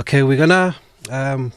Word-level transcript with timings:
Okay, 0.00 0.22
we're 0.22 0.38
gonna 0.38 0.76
um, 1.10 1.52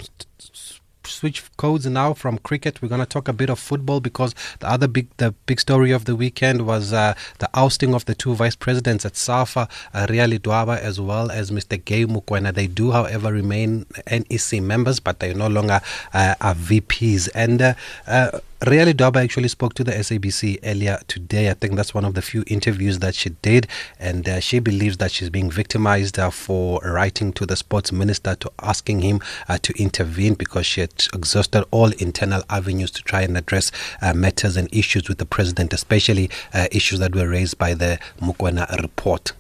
switch 1.12 1.44
codes 1.58 1.86
now 1.86 2.14
from 2.14 2.38
cricket. 2.40 2.82
We're 2.82 2.90
going 2.90 3.02
to 3.02 3.06
talk 3.06 3.28
a 3.28 3.34
bit 3.34 3.50
of 3.50 3.60
football 3.60 4.00
because 4.00 4.34
the 4.60 4.70
other 4.70 4.88
big 4.88 5.08
the 5.18 5.32
big 5.46 5.60
story 5.60 5.92
of 5.92 6.06
the 6.06 6.16
weekend 6.16 6.66
was 6.66 6.94
uh, 6.94 7.14
the 7.40 7.50
ousting 7.54 7.94
of 7.94 8.06
the 8.06 8.16
two 8.16 8.34
vice 8.34 8.56
presidents 8.56 9.06
at 9.06 9.16
SAFA, 9.16 9.68
uh, 9.94 10.08
Ria 10.10 10.28
Ledwaba 10.28 10.80
as 10.80 11.00
well 11.00 11.30
as 11.32 11.52
Mr. 11.52 11.84
Gay 11.84 12.06
Mokoena. 12.06 12.54
They 12.54 12.68
do, 12.68 12.92
however, 12.92 13.32
remain 13.32 13.86
NEC 14.10 14.62
members, 14.62 15.00
but 15.00 15.20
they 15.20 15.34
no 15.34 15.48
longer 15.48 15.82
uh, 16.14 16.36
are 16.42 16.56
VPs. 16.56 17.30
And 17.36 17.62
uh, 18.08 18.40
Ria 18.68 18.86
Ledwaba 18.86 19.24
actually 19.24 19.48
spoke 19.48 19.74
to 19.74 19.84
the 19.84 19.92
SABC 19.92 20.60
earlier 20.64 21.00
today. 21.08 21.50
I 21.50 21.56
think 21.56 21.76
that's 21.76 21.96
one 21.96 22.06
of 22.06 22.14
the 22.14 22.22
few 22.22 22.44
interviews 22.46 23.00
that 23.00 23.16
she 23.16 23.30
did, 23.42 23.66
and 24.00 24.30
uh, 24.30 24.40
she 24.40 24.60
believes 24.60 24.98
that 24.98 25.10
she's 25.10 25.32
being 25.32 25.50
victimized 25.50 26.20
uh, 26.20 26.30
for 26.30 26.80
writing 26.82 27.34
to 27.34 27.48
the 27.48 27.56
sports 27.56 27.92
minister 27.92 28.36
to 28.36 28.52
asking 28.62 29.02
him 29.02 29.20
uh, 29.50 29.58
to 29.64 29.74
intervene 29.82 30.36
because 30.36 30.68
she 30.68 30.82
had 30.82 30.92
exhausted 31.12 31.66
all 31.72 31.92
internal 31.94 32.44
avenues 32.52 32.92
to 32.92 33.02
try 33.02 33.22
and 33.22 33.36
address 33.36 33.72
uh, 34.00 34.14
matters 34.14 34.56
and 34.58 34.72
issues 34.72 35.10
with 35.10 35.18
the 35.18 35.26
president, 35.26 35.74
especially 35.74 36.30
uh, 36.54 36.68
issues 36.72 37.00
that 37.00 37.16
were 37.16 37.28
raised 37.28 37.58
by 37.58 37.74
the 37.74 37.98
Mokoena 38.20 38.80
report. 38.80 39.34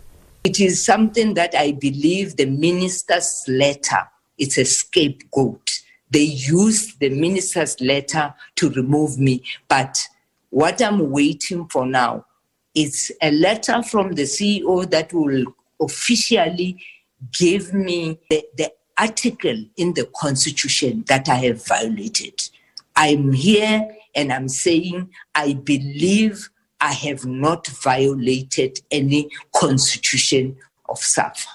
It 0.44 0.60
is 0.60 0.84
something 0.84 1.36
that 1.36 1.54
I 1.54 1.74
believe 1.74 2.38
the 2.38 2.48
minister's 2.48 3.46
letter 3.48 4.00
is 4.40 4.58
a 4.58 4.66
scapegoat 4.66 5.81
they 6.12 6.24
used 6.24 7.00
the 7.00 7.10
minister's 7.10 7.80
letter 7.82 8.34
to 8.56 8.70
remove 8.72 9.18
me. 9.18 9.44
But 9.68 10.00
what 10.50 10.82
I'm 10.82 11.10
waiting 11.10 11.68
for 11.70 11.86
now 11.86 12.26
is 12.76 13.12
a 13.22 13.32
letter 13.32 13.82
from 13.84 14.14
the 14.14 14.24
CEO 14.24 14.90
that 14.90 15.14
will 15.14 15.46
officially 15.82 16.82
give 17.32 17.74
me 17.74 18.20
the, 18.30 18.46
the 18.58 18.72
article 18.98 19.66
in 19.78 19.94
the 19.94 20.10
constitution 20.16 21.04
that 21.08 21.30
I 21.30 21.36
have 21.36 21.66
violated. 21.66 22.50
I'm 22.96 23.32
here 23.32 23.88
and 24.14 24.32
I'm 24.32 24.50
saying 24.50 25.10
I 25.34 25.54
believe 25.54 26.50
I 26.80 26.94
have 26.94 27.26
not 27.26 27.68
violated 27.68 28.80
any 28.92 29.30
constitution 29.56 30.58
of 30.90 30.98
SAFA. 31.00 31.48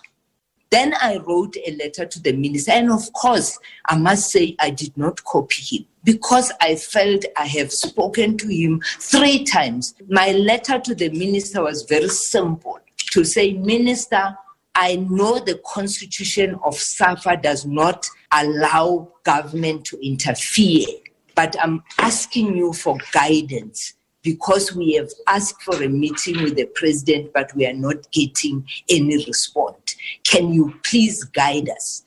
Then 0.71 0.95
I 1.01 1.19
wrote 1.19 1.57
a 1.65 1.77
letter 1.77 2.07
to 2.07 2.23
the 2.23 2.33
minister. 2.33 2.73
And 2.73 2.91
of 2.91 3.13
course, 3.13 3.59
I 3.87 3.97
must 3.97 4.31
say 4.31 4.57
I 4.59 4.71
did 4.71 4.97
not 4.97 5.23
copy 5.25 5.63
him 5.63 5.87
because 6.05 6.51
I 6.61 6.77
felt 6.77 7.25
I 7.37 7.47
have 7.47 7.73
spoken 7.73 8.37
to 8.39 8.49
him 8.49 8.83
three 8.99 9.45
times. 9.45 9.95
My 10.09 10.33
letter 10.33 10.79
to 10.81 10.95
the 10.95 11.11
minister 11.11 11.63
was 11.63 11.85
very 11.85 12.09
simple 12.09 12.79
to 13.13 13.25
say, 13.25 13.53
Minister, 13.53 14.37
I 14.75 14.97
know 14.97 15.39
the 15.39 15.61
constitution 15.67 16.59
of 16.65 16.75
SAFA 16.75 17.39
does 17.39 17.65
not 17.65 18.07
allow 18.33 19.09
government 19.25 19.85
to 19.87 19.99
interfere, 20.07 20.87
but 21.35 21.57
I'm 21.63 21.83
asking 21.99 22.57
you 22.57 22.73
for 22.73 22.99
guidance 23.13 23.95
because 24.27 24.75
we 24.75 24.95
have 24.95 25.09
asked 25.29 25.63
for 25.63 25.81
a 25.81 25.89
meeting 25.89 26.43
with 26.43 26.57
the 26.57 26.67
president, 26.75 27.33
but 27.33 27.55
we 27.55 27.65
are 27.65 27.73
not 27.73 28.11
getting 28.11 28.67
any 28.91 29.25
response. 29.25 29.97
Can 30.25 30.53
you 30.53 30.75
please 30.83 31.23
guide 31.23 31.71
us? 31.71 32.06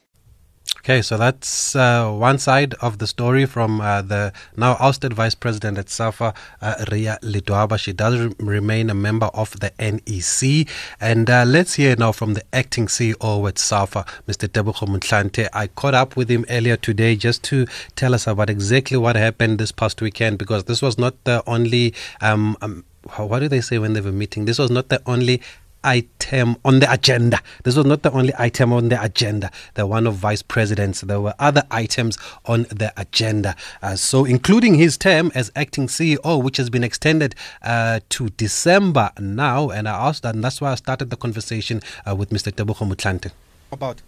Okay, 0.90 1.04
so 1.04 1.18
that's 1.18 1.76
uh, 1.76 2.10
one 2.10 2.40
side 2.40 2.74
of 2.82 2.98
the 2.98 3.06
story 3.06 3.46
from 3.46 3.80
uh, 3.80 4.02
the 4.02 4.34
now 4.58 4.76
ousted 4.80 5.14
vice 5.14 5.36
president 5.36 5.78
at 5.78 5.88
SAFA, 5.88 6.34
uh, 6.64 6.86
Ria 6.92 7.20
Ledwaba. 7.22 7.78
She 7.78 7.94
does 7.94 8.18
re- 8.18 8.34
remain 8.40 8.90
a 8.90 8.96
member 8.96 9.28
of 9.28 9.52
the 9.60 9.72
NEC. 9.78 10.68
And 11.00 11.30
uh, 11.30 11.46
let's 11.46 11.76
hear 11.76 11.96
now 11.96 12.12
from 12.12 12.34
the 12.34 12.42
acting 12.52 12.88
CEO 12.88 13.48
at 13.48 13.60
SAFA, 13.60 14.04
Mr. 14.28 14.48
Tebogo 14.48 14.88
Motlanthe. 14.88 15.48
I 15.54 15.68
caught 15.68 15.94
up 15.94 16.16
with 16.16 16.28
him 16.28 16.44
earlier 16.50 16.76
today 16.76 17.16
just 17.16 17.44
to 17.44 17.68
tell 17.96 18.16
us 18.16 18.26
about 18.26 18.50
exactly 18.50 18.98
what 18.98 19.16
happened 19.16 19.60
this 19.60 19.72
past 19.72 20.02
weekend 20.02 20.40
because 20.40 20.64
this 20.64 20.82
was 20.82 20.98
not 20.98 21.24
the 21.24 21.44
only. 21.46 21.94
Um, 22.20 22.58
um, 22.64 22.84
what 23.16 23.40
do 23.40 23.48
they 23.48 23.62
say 23.62 23.78
when 23.78 23.94
they 23.94 24.00
a 24.00 24.12
meeting? 24.12 24.46
This 24.46 24.58
was 24.58 24.72
not 24.72 24.90
the 24.90 25.04
only 25.06 25.40
item 25.84 26.58
on 26.66 26.80
the 26.80 26.92
agenda. 26.92 27.40
This 27.64 27.76
was 27.76 27.86
not 27.86 28.04
the 28.04 28.12
only 28.12 28.34
item 28.38 28.74
on 28.74 28.90
the 28.90 29.02
agenda, 29.02 29.52
the 29.76 29.86
one 29.86 30.08
of 30.08 30.16
vice 30.16 30.42
presidents. 30.42 31.02
There 31.02 31.22
were 31.22 31.34
other 31.40 31.64
items 31.72 32.18
on 32.46 32.64
the 32.64 32.94
agenda. 32.98 33.56
Uh, 33.82 33.96
so, 33.96 34.26
including 34.26 34.76
his 34.76 34.98
term 34.98 35.32
as 35.36 35.52
acting 35.56 35.88
CEO, 35.88 36.42
which 36.42 36.58
has 36.58 36.70
been 36.70 36.84
extended 36.84 37.36
uh, 37.62 38.00
to 38.10 38.30
December 38.30 39.12
now. 39.20 39.70
And 39.70 39.88
I 39.88 40.08
asked 40.08 40.24
that, 40.24 40.36
and 40.36 40.44
that's 40.44 40.62
why 40.62 40.72
I 40.72 40.76
started 40.76 41.10
the 41.10 41.18
conversation 41.18 41.82
uh, 42.08 42.16
with 42.16 42.30
Mr. 42.30 42.52
Tebogo 42.52 42.88
Motlanthe. 42.88 43.32
About? 43.72 44.02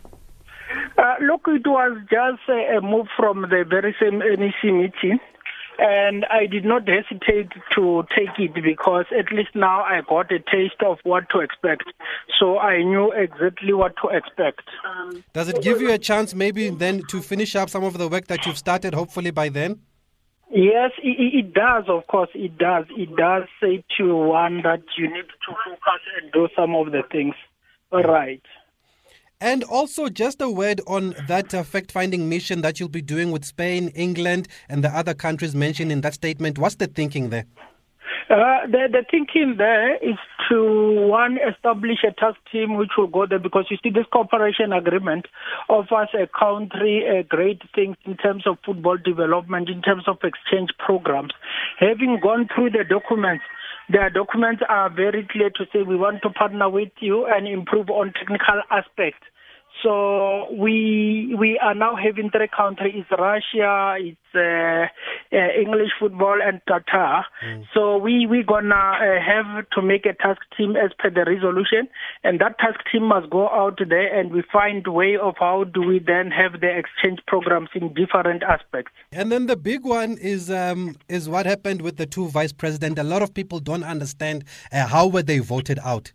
Uh, 0.98 1.16
look, 1.22 1.42
it 1.48 1.66
was 1.66 1.98
just 2.10 2.48
a 2.50 2.82
move 2.82 3.08
from 3.18 3.42
the 3.42 3.66
very 3.68 3.96
same 4.00 4.20
NEC 4.20 4.64
meeting 4.64 5.20
and 5.82 6.26
I 6.26 6.46
did 6.46 6.64
not 6.64 6.88
hesitate 6.88 7.50
to 7.74 8.04
take 8.16 8.38
it 8.38 8.54
because 8.54 9.06
at 9.18 9.32
least 9.32 9.50
now 9.56 9.82
I 9.82 10.02
got 10.08 10.32
a 10.32 10.38
taste 10.38 10.82
of 10.86 11.00
what 11.04 11.28
to 11.32 11.40
expect. 11.40 11.86
So 12.40 12.60
I 12.60 12.84
knew 12.84 13.12
exactly 13.12 13.74
what 13.74 13.96
to 14.04 14.10
expect. 14.10 14.62
Does 15.34 15.50
it 15.50 15.64
give 15.64 15.82
you 15.82 15.92
a 15.92 15.98
chance 15.98 16.36
maybe 16.36 16.70
then 16.70 17.02
to 17.10 17.20
finish 17.20 17.56
up 17.56 17.72
some 17.72 17.84
of 17.84 17.98
the 17.98 18.08
work 18.08 18.28
that 18.28 18.46
you've 18.46 18.60
started, 18.60 18.94
hopefully 18.94 19.32
by 19.32 19.50
then? 19.50 19.80
Yes, 20.52 20.92
it, 21.02 21.46
it 21.46 21.54
does, 21.54 21.86
of 21.88 22.06
course, 22.08 22.30
it 22.36 22.58
does. 22.60 22.86
It 22.92 23.16
does 23.16 23.44
say 23.60 23.84
to 23.98 24.16
one 24.16 24.62
that 24.62 24.84
you 24.98 25.08
need 25.08 25.30
to 25.48 25.56
focus 25.66 26.02
and 26.22 26.32
do 26.32 26.48
some 26.56 26.76
of 26.76 26.92
the 26.92 27.02
things. 27.12 27.34
All 27.92 28.04
right. 28.04 28.44
And 29.42 29.64
also, 29.64 30.08
just 30.08 30.40
a 30.40 30.50
word 30.50 30.82
on 30.86 31.16
that 31.28 31.52
uh, 31.54 31.64
fact 31.64 31.92
finding 31.92 32.30
mission 32.30 32.62
that 32.62 32.80
you'll 32.80 32.90
be 32.90 33.02
doing 33.02 33.32
with 33.32 33.44
Spain, 33.44 33.90
England, 33.96 34.48
and 34.70 34.84
the 34.84 34.96
other 34.96 35.16
countries 35.16 35.56
mentioned 35.56 35.92
in 35.92 36.02
that 36.02 36.14
statement. 36.14 36.60
What's 36.60 36.76
the 36.76 36.86
thinking 36.86 37.32
there? 37.32 37.46
Uh, 38.30 38.66
the, 38.68 38.88
the 38.90 39.04
thinking 39.10 39.56
there 39.58 39.96
is 39.98 40.16
to 40.50 41.08
one 41.10 41.38
establish 41.38 41.98
a 42.08 42.14
task 42.14 42.38
team 42.52 42.78
which 42.78 42.92
will 42.98 43.08
go 43.08 43.26
there 43.26 43.40
because 43.40 43.66
you 43.70 43.78
see 43.84 43.90
this 43.90 44.06
cooperation 44.14 44.72
agreement 44.72 45.26
offers 45.68 46.08
a 46.14 46.28
country 46.28 47.04
a 47.06 47.24
great 47.24 47.62
things 47.74 47.98
in 48.06 48.16
terms 48.18 48.46
of 48.46 48.58
football 48.64 48.96
development, 48.96 49.70
in 49.70 49.82
terms 49.82 50.04
of 50.08 50.18
exchange 50.24 50.70
programs. 50.78 51.34
Having 51.80 52.20
gone 52.22 52.48
through 52.54 52.70
the 52.70 52.86
documents, 52.88 53.44
the 53.90 54.10
documents 54.14 54.62
are 54.70 54.90
very 54.90 55.28
clear 55.30 55.50
to 55.50 55.66
say 55.74 55.82
we 55.82 55.98
want 55.98 56.22
to 56.22 56.30
partner 56.30 56.70
with 56.70 56.92
you 57.02 57.26
and 57.26 57.48
improve 57.48 57.90
on 57.90 58.14
technical 58.14 58.62
aspects 58.70 59.28
so 59.84 60.48
we 60.54 61.36
we 61.38 61.58
are 61.60 61.74
now 61.74 61.96
having 61.96 62.30
three 62.30 62.48
countries: 62.48 62.94
it's 62.96 63.12
Russia, 63.12 63.96
it's 64.00 64.18
uh, 64.36 64.88
uh, 65.36 65.50
English 65.60 65.92
football, 66.00 66.40
and 66.42 66.62
Qatar. 66.70 67.24
Mm. 67.46 67.66
So 67.74 67.98
we 67.98 68.28
we 68.28 68.44
gonna 68.44 68.76
uh, 68.76 69.20
have 69.22 69.70
to 69.72 69.82
make 69.82 70.06
a 70.06 70.14
task 70.14 70.42
team 70.58 70.76
as 70.76 70.92
per 71.00 71.10
the 71.10 71.26
resolution, 71.26 71.88
and 72.24 72.40
that 72.40 72.60
task 72.60 72.80
team 72.92 73.04
must 73.04 73.30
go 73.30 73.50
out 73.50 73.80
there 73.88 74.14
and 74.20 74.32
we 74.32 74.44
find 74.52 74.86
way 74.88 75.18
of 75.18 75.36
how 75.40 75.64
do 75.64 75.82
we 75.82 76.00
then 76.00 76.32
have 76.32 76.62
the 76.62 76.70
exchange 76.70 77.20
programs 77.28 77.70
in 77.74 77.94
different 77.94 78.44
aspects. 78.44 78.92
And 79.12 79.32
then 79.32 79.48
the 79.48 79.58
big 79.58 79.84
one 79.84 80.18
is 80.18 80.52
um, 80.52 80.96
is 81.10 81.28
what 81.28 81.46
happened 81.46 81.82
with 81.82 81.98
the 81.98 82.06
two 82.06 82.28
vice 82.28 82.54
presidents. 82.54 83.00
A 83.00 83.04
lot 83.04 83.22
of 83.22 83.34
people 83.34 83.60
don't 83.60 83.84
understand 83.84 84.44
uh, 84.72 84.88
how 84.88 85.08
were 85.08 85.24
they 85.24 85.40
voted 85.40 85.80
out. 85.84 86.12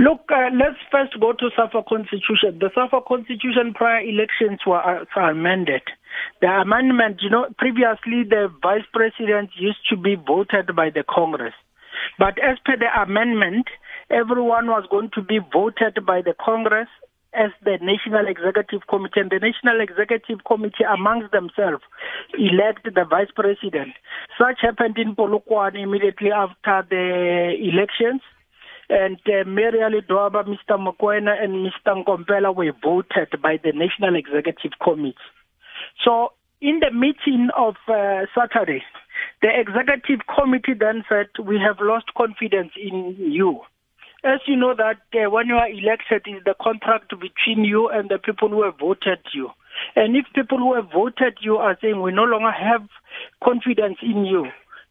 Look, 0.00 0.32
uh, 0.32 0.48
let's 0.56 0.80
first 0.90 1.12
go 1.20 1.34
to 1.34 1.50
SAFA 1.54 1.82
Constitution. 1.86 2.56
The 2.58 2.70
SAFA 2.74 3.04
Constitution 3.06 3.74
prior 3.74 4.00
elections 4.00 4.60
were 4.66 4.80
uh, 4.80 5.04
amended. 5.20 5.82
The 6.40 6.48
amendment, 6.48 7.20
you 7.20 7.28
know, 7.28 7.44
previously 7.58 8.24
the 8.24 8.48
vice 8.62 8.88
president 8.94 9.50
used 9.58 9.84
to 9.90 9.98
be 9.98 10.16
voted 10.16 10.74
by 10.74 10.88
the 10.88 11.04
Congress. 11.04 11.52
But 12.18 12.38
as 12.40 12.56
per 12.64 12.78
the 12.78 12.88
amendment, 12.96 13.66
everyone 14.08 14.68
was 14.68 14.88
going 14.90 15.10
to 15.16 15.20
be 15.20 15.38
voted 15.52 16.00
by 16.06 16.22
the 16.22 16.32
Congress 16.32 16.88
as 17.34 17.50
the 17.62 17.76
National 17.82 18.26
Executive 18.26 18.86
Committee, 18.88 19.20
and 19.20 19.30
the 19.30 19.38
National 19.38 19.82
Executive 19.82 20.44
Committee 20.48 20.88
amongst 20.88 21.30
themselves 21.30 21.84
elect 22.38 22.88
the 22.88 23.04
vice 23.04 23.30
president. 23.36 23.92
Such 24.40 24.62
happened 24.62 24.96
in 24.96 25.14
Polokwane 25.14 25.76
immediately 25.76 26.32
after 26.32 26.88
the 26.88 27.52
elections 27.60 28.22
and 28.90 29.20
uh, 29.26 29.44
Maria 29.46 29.88
Ledwaba, 29.88 30.44
Mr. 30.44 30.76
Mokoena, 30.76 31.42
and 31.42 31.70
Mr. 31.70 32.04
Nkompela 32.04 32.54
were 32.54 32.72
voted 32.82 33.40
by 33.40 33.58
the 33.62 33.72
National 33.72 34.16
Executive 34.16 34.72
Committee. 34.82 35.16
So, 36.04 36.32
in 36.60 36.80
the 36.80 36.90
meeting 36.90 37.48
of 37.56 37.76
uh, 37.88 38.26
Saturday, 38.36 38.82
the 39.42 39.48
Executive 39.48 40.26
Committee 40.26 40.74
then 40.78 41.04
said, 41.08 41.28
We 41.42 41.58
have 41.58 41.76
lost 41.80 42.06
confidence 42.16 42.72
in 42.76 43.16
you. 43.16 43.60
As 44.22 44.40
you 44.46 44.56
know 44.56 44.74
that 44.76 45.00
uh, 45.14 45.30
when 45.30 45.46
you 45.46 45.54
are 45.54 45.68
elected, 45.68 46.26
is 46.26 46.42
the 46.44 46.54
contract 46.60 47.08
between 47.10 47.64
you 47.64 47.88
and 47.88 48.10
the 48.10 48.18
people 48.18 48.48
who 48.48 48.64
have 48.64 48.78
voted 48.78 49.20
you. 49.32 49.50
And 49.96 50.14
if 50.16 50.26
people 50.34 50.58
who 50.58 50.74
have 50.74 50.90
voted 50.92 51.38
you 51.40 51.56
are 51.56 51.78
saying 51.80 52.02
we 52.02 52.12
no 52.12 52.24
longer 52.24 52.50
have 52.50 52.86
confidence 53.42 53.96
in 54.02 54.26
you, 54.26 54.46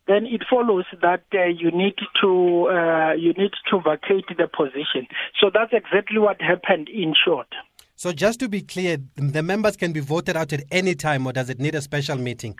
then 0.09 0.25
it 0.25 0.41
follows 0.49 0.85
that 1.01 1.23
uh, 1.33 1.45
you 1.45 1.71
need 1.71 1.95
to 2.21 2.67
uh, 2.67 3.13
you 3.13 3.31
need 3.33 3.51
to 3.69 3.79
vacate 3.79 4.25
the 4.37 4.47
position. 4.47 5.07
So 5.39 5.51
that's 5.53 5.71
exactly 5.71 6.19
what 6.19 6.41
happened 6.41 6.89
in 6.89 7.13
short. 7.13 7.47
So, 7.95 8.13
just 8.13 8.39
to 8.39 8.47
be 8.47 8.61
clear, 8.61 8.97
the 9.17 9.43
members 9.43 9.75
can 9.75 9.91
be 9.91 9.99
voted 9.99 10.37
out 10.37 10.53
at 10.53 10.63
any 10.71 10.95
time, 10.95 11.27
or 11.27 11.33
does 11.33 11.49
it 11.49 11.59
need 11.59 11.75
a 11.75 11.81
special 11.81 12.15
meeting? 12.15 12.57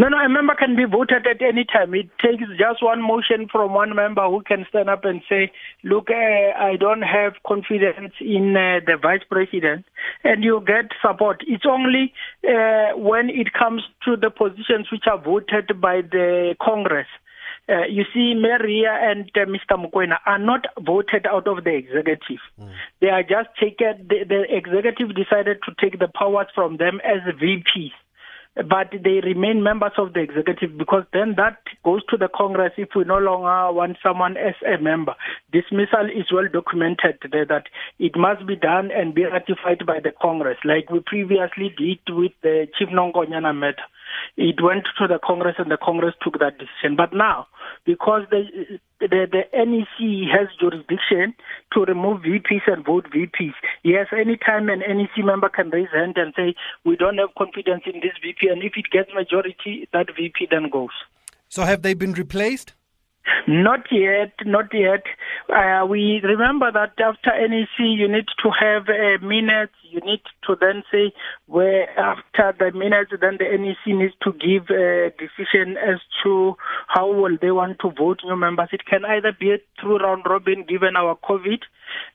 No, 0.00 0.08
no, 0.08 0.16
a 0.16 0.30
member 0.30 0.54
can 0.54 0.76
be 0.76 0.86
voted 0.86 1.26
at 1.26 1.42
any 1.42 1.66
time. 1.66 1.92
It 1.92 2.08
takes 2.24 2.44
just 2.58 2.82
one 2.82 3.02
motion 3.02 3.48
from 3.52 3.74
one 3.74 3.94
member 3.94 4.26
who 4.30 4.40
can 4.40 4.64
stand 4.70 4.88
up 4.88 5.04
and 5.04 5.20
say, 5.28 5.52
look, 5.84 6.08
uh, 6.08 6.14
I 6.58 6.76
don't 6.80 7.02
have 7.02 7.34
confidence 7.46 8.14
in 8.18 8.56
uh, 8.56 8.80
the 8.86 8.96
vice 8.96 9.20
president, 9.30 9.84
and 10.24 10.42
you 10.42 10.64
get 10.66 10.86
support. 11.02 11.44
It's 11.46 11.66
only 11.68 12.14
uh, 12.48 12.96
when 12.96 13.28
it 13.28 13.52
comes 13.52 13.82
to 14.06 14.16
the 14.16 14.30
positions 14.30 14.86
which 14.90 15.04
are 15.06 15.22
voted 15.22 15.78
by 15.82 16.00
the 16.00 16.56
Congress 16.62 17.08
uh, 17.68 17.84
you 17.88 18.04
see, 18.12 18.34
Maria 18.34 18.98
and 19.00 19.30
uh, 19.36 19.44
Mr. 19.44 19.78
Mokoena 19.78 20.16
are 20.26 20.38
not 20.38 20.64
voted 20.80 21.26
out 21.26 21.46
of 21.46 21.62
the 21.62 21.70
executive. 21.70 22.42
Mm. 22.58 22.72
They 23.00 23.08
are 23.08 23.22
just 23.22 23.50
taken, 23.60 24.08
the, 24.08 24.24
the 24.26 24.42
executive 24.48 25.14
decided 25.14 25.58
to 25.66 25.74
take 25.80 26.00
the 26.00 26.08
powers 26.08 26.48
from 26.52 26.78
them 26.78 27.00
as 27.04 27.20
VPs 27.34 27.92
but 28.56 28.90
they 28.92 29.20
remain 29.22 29.62
members 29.62 29.92
of 29.96 30.12
the 30.12 30.20
executive 30.20 30.76
because 30.76 31.04
then 31.12 31.34
that 31.36 31.58
goes 31.84 32.04
to 32.10 32.16
the 32.16 32.28
Congress 32.34 32.72
if 32.76 32.88
we 32.96 33.04
no 33.04 33.18
longer 33.18 33.72
want 33.72 33.96
someone 34.02 34.36
as 34.36 34.54
a 34.66 34.80
member. 34.82 35.14
Dismissal 35.52 36.06
is 36.06 36.32
well 36.32 36.48
documented 36.52 37.18
there 37.30 37.46
that 37.46 37.66
it 37.98 38.16
must 38.16 38.46
be 38.46 38.56
done 38.56 38.90
and 38.90 39.14
be 39.14 39.24
ratified 39.24 39.86
by 39.86 40.00
the 40.02 40.12
Congress, 40.20 40.58
like 40.64 40.90
we 40.90 41.00
previously 41.00 41.72
did 41.78 42.00
with 42.08 42.32
the 42.42 42.66
Chief 42.76 42.88
Nonkonyana 42.88 43.56
matter. 43.56 43.86
It 44.36 44.62
went 44.62 44.84
to 44.98 45.06
the 45.06 45.18
Congress 45.24 45.56
and 45.58 45.70
the 45.70 45.78
Congress 45.82 46.14
took 46.22 46.38
that 46.38 46.58
decision. 46.58 46.96
But 46.96 47.12
now, 47.12 47.46
because 47.84 48.22
the, 48.30 48.44
the, 49.00 49.26
the 49.30 49.42
NEC 49.52 50.28
has 50.30 50.48
jurisdiction 50.58 51.34
to 51.72 51.84
remove 51.84 52.22
VPs 52.22 52.66
and 52.66 52.84
vote 52.84 53.06
VPs, 53.14 53.54
yes, 53.82 54.06
anytime 54.12 54.68
an 54.68 54.80
NEC 54.80 55.24
member 55.24 55.48
can 55.48 55.70
raise 55.70 55.88
hand 55.92 56.16
and 56.16 56.32
say, 56.36 56.54
we 56.84 56.96
don't 56.96 57.18
have 57.18 57.30
confidence 57.36 57.82
in 57.86 58.00
this 58.00 58.16
VP, 58.22 58.48
and 58.48 58.62
if 58.62 58.72
it 58.76 58.90
gets 58.90 59.10
majority, 59.14 59.88
that 59.92 60.06
VP 60.16 60.48
then 60.50 60.70
goes. 60.70 60.90
So 61.48 61.62
have 61.64 61.82
they 61.82 61.94
been 61.94 62.12
replaced? 62.12 62.74
Not 63.46 63.86
yet, 63.90 64.32
not 64.44 64.66
yet. 64.72 65.04
Uh, 65.48 65.86
we 65.86 66.20
remember 66.22 66.70
that 66.72 66.92
after 67.00 67.30
NEC, 67.48 67.78
you 67.78 68.08
need 68.08 68.26
to 68.42 68.50
have 68.50 68.88
a 68.88 69.18
minute. 69.24 69.70
You 69.90 70.00
need 70.00 70.20
to 70.46 70.56
then 70.60 70.82
say 70.90 71.12
where 71.46 71.88
after 71.98 72.54
the 72.58 72.76
minutes, 72.76 73.12
then 73.20 73.38
the 73.38 73.44
NEC 73.44 73.86
needs 73.86 74.14
to 74.22 74.32
give 74.32 74.70
a 74.70 75.12
decision 75.18 75.76
as 75.76 75.98
to 76.22 76.54
how 76.88 77.12
will 77.12 77.36
they 77.40 77.50
want 77.50 77.78
to 77.80 77.90
vote 77.90 78.20
new 78.24 78.36
members. 78.36 78.68
It 78.72 78.86
can 78.86 79.04
either 79.04 79.32
be 79.38 79.56
through 79.80 79.98
round 79.98 80.24
robin, 80.28 80.64
given 80.68 80.96
our 80.96 81.16
COVID, 81.16 81.62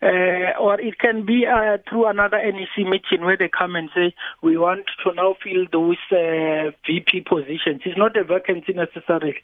uh, 0.01 0.57
or 0.60 0.80
it 0.80 1.00
can 1.00 1.25
be 1.25 1.45
uh, 1.45 1.77
through 1.89 2.07
another 2.07 2.38
NEC 2.38 2.88
meeting 2.88 3.25
where 3.25 3.38
they 3.38 3.50
come 3.50 3.75
and 3.75 3.89
say 3.95 4.13
we 4.42 4.57
want 4.57 4.86
to 5.04 5.13
now 5.13 5.36
fill 5.44 5.66
those 5.72 5.98
uh, 6.12 6.72
VP 6.86 7.25
positions. 7.27 7.81
It's 7.86 7.98
not 7.98 8.18
a 8.18 8.24
vacancy 8.24 8.74
necessarily, 8.74 9.36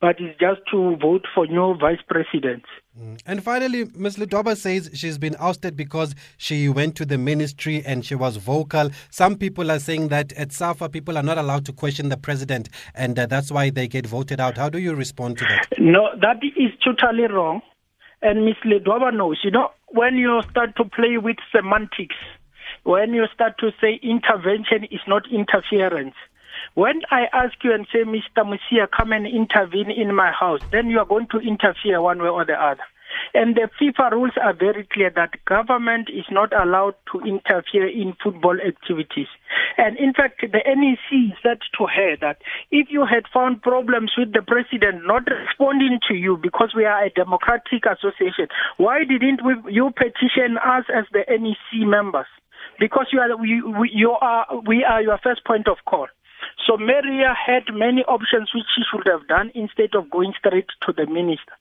but 0.00 0.20
it's 0.20 0.38
just 0.38 0.60
to 0.72 0.96
vote 0.96 1.26
for 1.34 1.46
new 1.46 1.76
vice 1.78 2.02
presidents. 2.08 2.66
And 3.24 3.42
finally, 3.42 3.86
Ms. 3.94 4.16
Ledwaba 4.16 4.56
says 4.56 4.90
she's 4.94 5.16
been 5.16 5.36
ousted 5.38 5.76
because 5.76 6.14
she 6.36 6.68
went 6.68 6.96
to 6.96 7.06
the 7.06 7.18
ministry 7.18 7.82
and 7.86 8.04
she 8.04 8.14
was 8.16 8.36
vocal. 8.36 8.90
Some 9.10 9.36
people 9.36 9.70
are 9.70 9.78
saying 9.78 10.08
that 10.08 10.32
at 10.32 10.52
SAFA, 10.52 10.88
people 10.88 11.16
are 11.16 11.22
not 11.22 11.38
allowed 11.38 11.64
to 11.66 11.72
question 11.72 12.08
the 12.08 12.16
president, 12.16 12.68
and 12.94 13.18
uh, 13.18 13.26
that's 13.26 13.52
why 13.52 13.70
they 13.70 13.86
get 13.86 14.06
voted 14.06 14.40
out. 14.40 14.58
How 14.58 14.68
do 14.68 14.78
you 14.78 14.94
respond 14.94 15.38
to 15.38 15.44
that? 15.44 15.68
No, 15.78 16.10
that 16.20 16.38
is 16.42 16.72
totally 16.84 17.28
wrong. 17.28 17.62
And 18.22 18.44
Ms. 18.44 18.56
Ledwaba 18.66 19.14
knows, 19.14 19.38
you 19.44 19.50
know, 19.50 19.70
when 19.88 20.16
you 20.16 20.42
start 20.50 20.76
to 20.76 20.84
play 20.84 21.16
with 21.16 21.36
semantics, 21.54 22.16
when 22.82 23.14
you 23.14 23.26
start 23.32 23.56
to 23.60 23.70
say 23.80 24.00
intervention 24.02 24.84
is 24.90 25.00
not 25.06 25.22
interference, 25.30 26.14
when 26.74 27.02
I 27.10 27.26
ask 27.32 27.54
you 27.64 27.72
and 27.74 27.86
say, 27.92 28.04
Mr. 28.04 28.44
Musia, 28.46 28.88
come 28.90 29.12
and 29.12 29.26
intervene 29.26 29.90
in 29.90 30.14
my 30.14 30.30
house, 30.30 30.60
then 30.70 30.88
you 30.88 30.98
are 30.98 31.06
going 31.06 31.26
to 31.32 31.38
interfere 31.38 32.00
one 32.00 32.22
way 32.22 32.28
or 32.28 32.44
the 32.44 32.54
other. 32.54 32.84
And 33.34 33.56
the 33.56 33.68
FIFA 33.80 34.12
rules 34.12 34.32
are 34.42 34.54
very 34.54 34.86
clear 34.92 35.10
that 35.14 35.44
government 35.44 36.08
is 36.10 36.24
not 36.30 36.52
allowed 36.52 36.94
to 37.12 37.20
interfere 37.20 37.88
in 37.88 38.14
football 38.22 38.56
activities. 38.60 39.26
And 39.76 39.96
in 39.98 40.12
fact, 40.12 40.42
the 40.42 40.62
NEC 40.66 41.36
said 41.42 41.58
to 41.78 41.86
her 41.86 42.16
that 42.20 42.38
if 42.70 42.88
you 42.90 43.06
had 43.06 43.24
found 43.32 43.62
problems 43.62 44.12
with 44.16 44.32
the 44.32 44.42
president 44.42 45.06
not 45.06 45.22
responding 45.26 45.98
to 46.08 46.14
you 46.14 46.36
because 46.36 46.72
we 46.76 46.84
are 46.84 47.04
a 47.04 47.10
democratic 47.10 47.84
association, 47.86 48.48
why 48.76 49.04
didn't 49.04 49.44
we, 49.44 49.72
you 49.72 49.90
petition 49.96 50.58
us 50.58 50.84
as 50.94 51.04
the 51.12 51.24
NEC 51.28 51.86
members? 51.86 52.26
Because 52.78 53.06
you 53.12 53.20
are, 53.20 53.36
we, 53.36 53.62
we, 53.62 53.90
you 53.92 54.10
are, 54.10 54.46
we 54.66 54.84
are 54.84 55.02
your 55.02 55.18
first 55.22 55.44
point 55.44 55.68
of 55.68 55.78
call. 55.88 56.08
So 56.66 56.76
Maria 56.76 57.34
had 57.34 57.64
many 57.72 58.02
options 58.04 58.50
which 58.54 58.66
she 58.74 58.82
should 58.90 59.06
have 59.10 59.26
done 59.28 59.50
instead 59.54 59.94
of 59.94 60.10
going 60.10 60.32
straight 60.38 60.68
to 60.86 60.92
the 60.92 61.06
minister. 61.06 61.54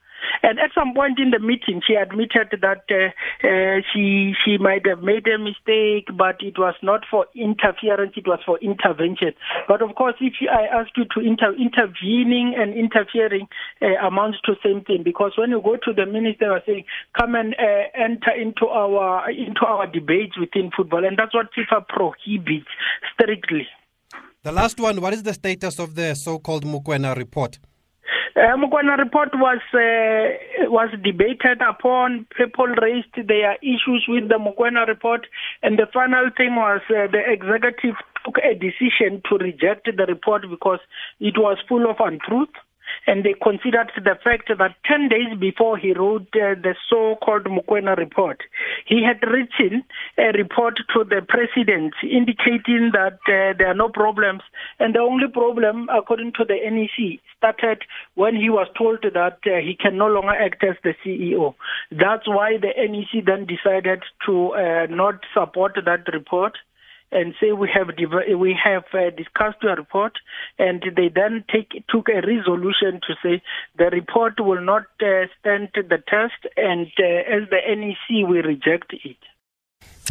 And 0.43 0.59
at 0.59 0.71
some 0.73 0.93
point 0.93 1.19
in 1.19 1.31
the 1.31 1.39
meeting, 1.39 1.81
she 1.85 1.95
admitted 1.95 2.59
that 2.61 2.83
uh, 2.91 3.11
uh, 3.47 3.81
she 3.91 4.33
she 4.43 4.57
might 4.57 4.85
have 4.87 5.01
made 5.01 5.27
a 5.27 5.37
mistake, 5.37 6.07
but 6.15 6.41
it 6.41 6.57
was 6.57 6.75
not 6.81 7.05
for 7.09 7.25
interference; 7.35 8.13
it 8.15 8.27
was 8.27 8.39
for 8.45 8.57
intervention. 8.59 9.33
But 9.67 9.81
of 9.81 9.95
course, 9.95 10.15
if 10.19 10.33
I 10.49 10.67
ask 10.67 10.91
you 10.97 11.05
to 11.15 11.19
inter- 11.19 11.55
intervening 11.55 12.55
and 12.57 12.73
interfering 12.73 13.47
uh, 13.81 14.05
amounts 14.05 14.39
to 14.45 14.55
same 14.63 14.81
thing, 14.83 15.03
because 15.03 15.33
when 15.37 15.51
you 15.51 15.61
go 15.61 15.77
to 15.77 15.93
the 15.93 16.05
minister, 16.05 16.51
are 16.51 16.63
saying, 16.65 16.85
"Come 17.17 17.35
and 17.35 17.55
uh, 17.55 17.87
enter 17.95 18.31
into 18.31 18.67
our 18.67 19.29
into 19.29 19.65
our 19.65 19.87
debates 19.87 20.37
within 20.37 20.71
football," 20.75 21.05
and 21.05 21.17
that's 21.17 21.33
what 21.33 21.53
FIFA 21.53 21.87
prohibits 21.87 22.69
strictly. 23.13 23.67
The 24.41 24.53
last 24.53 24.79
one, 24.79 25.01
what 25.01 25.11
is 25.11 25.23
the 25.23 25.33
status 25.33 25.79
of 25.79 25.95
the 25.95 26.15
so-called 26.15 26.63
Mokoena 26.63 27.13
report? 27.13 27.59
Uh, 28.37 28.55
Mokoena 28.55 28.97
report 28.97 29.31
was 29.33 29.59
uh, 29.73 30.69
was 30.71 30.89
debated 31.03 31.61
upon. 31.61 32.25
People 32.37 32.67
raised 32.67 33.27
their 33.27 33.55
issues 33.55 34.05
with 34.07 34.29
the 34.29 34.35
Mokoena 34.35 34.87
report, 34.87 35.27
and 35.61 35.77
the 35.77 35.87
final 35.93 36.29
thing 36.37 36.55
was 36.55 36.79
uh, 36.89 37.11
the 37.11 37.19
executive 37.27 37.95
took 38.23 38.37
a 38.37 38.53
decision 38.55 39.21
to 39.27 39.35
reject 39.43 39.89
the 39.93 40.05
report 40.05 40.43
because 40.49 40.79
it 41.19 41.37
was 41.37 41.57
full 41.67 41.89
of 41.89 41.97
untruth 41.99 42.55
and 43.07 43.23
they 43.23 43.35
considered 43.41 43.91
the 43.95 44.15
fact 44.23 44.49
that 44.49 44.75
10 44.85 45.09
days 45.09 45.37
before 45.39 45.77
he 45.77 45.93
wrote 45.93 46.27
uh, 46.35 46.55
the 46.61 46.75
so-called 46.89 47.45
Mokoena 47.45 47.97
report, 47.97 48.41
he 48.85 49.03
had 49.03 49.21
written 49.27 49.83
a 50.17 50.31
report 50.37 50.77
to 50.93 51.03
the 51.03 51.21
president 51.27 51.93
indicating 52.03 52.91
that 52.93 53.19
uh, 53.27 53.53
there 53.57 53.67
are 53.67 53.75
no 53.75 53.89
problems. 53.89 54.41
And 54.79 54.95
the 54.95 54.99
only 54.99 55.27
problem, 55.27 55.87
according 55.89 56.33
to 56.33 56.45
the 56.45 56.57
NEC, 56.69 57.19
started 57.37 57.83
when 58.15 58.35
he 58.35 58.49
was 58.49 58.67
told 58.77 58.99
that 59.01 59.39
uh, 59.45 59.59
he 59.61 59.77
can 59.79 59.97
no 59.97 60.07
longer 60.07 60.33
act 60.33 60.63
as 60.63 60.75
the 60.83 60.93
CEO. 61.05 61.55
That's 61.91 62.27
why 62.27 62.57
the 62.57 62.73
NEC 62.77 63.25
then 63.25 63.45
decided 63.45 64.03
to 64.25 64.53
uh, 64.53 64.85
not 64.89 65.23
support 65.33 65.77
that 65.83 66.13
report 66.13 66.57
and 67.11 67.33
say 67.39 67.51
we 67.51 67.69
have 67.73 67.89
we 68.37 68.57
have 68.63 68.83
uh, 68.93 69.09
discussed 69.11 69.61
your 69.61 69.75
report, 69.75 70.13
and 70.57 70.83
they 70.95 71.09
then 71.13 71.43
take 71.51 71.83
took 71.89 72.09
a 72.09 72.21
resolution 72.21 72.99
to 73.07 73.13
say 73.23 73.41
the 73.77 73.89
report 73.91 74.39
will 74.39 74.61
not 74.61 74.83
uh, 75.01 75.25
stand 75.39 75.69
the 75.73 76.03
test, 76.07 76.41
and 76.57 76.87
uh, 76.99 77.35
as 77.35 77.49
the 77.49 77.61
NEC 77.75 78.27
we 78.29 78.41
reject 78.41 78.93
it. 78.93 79.17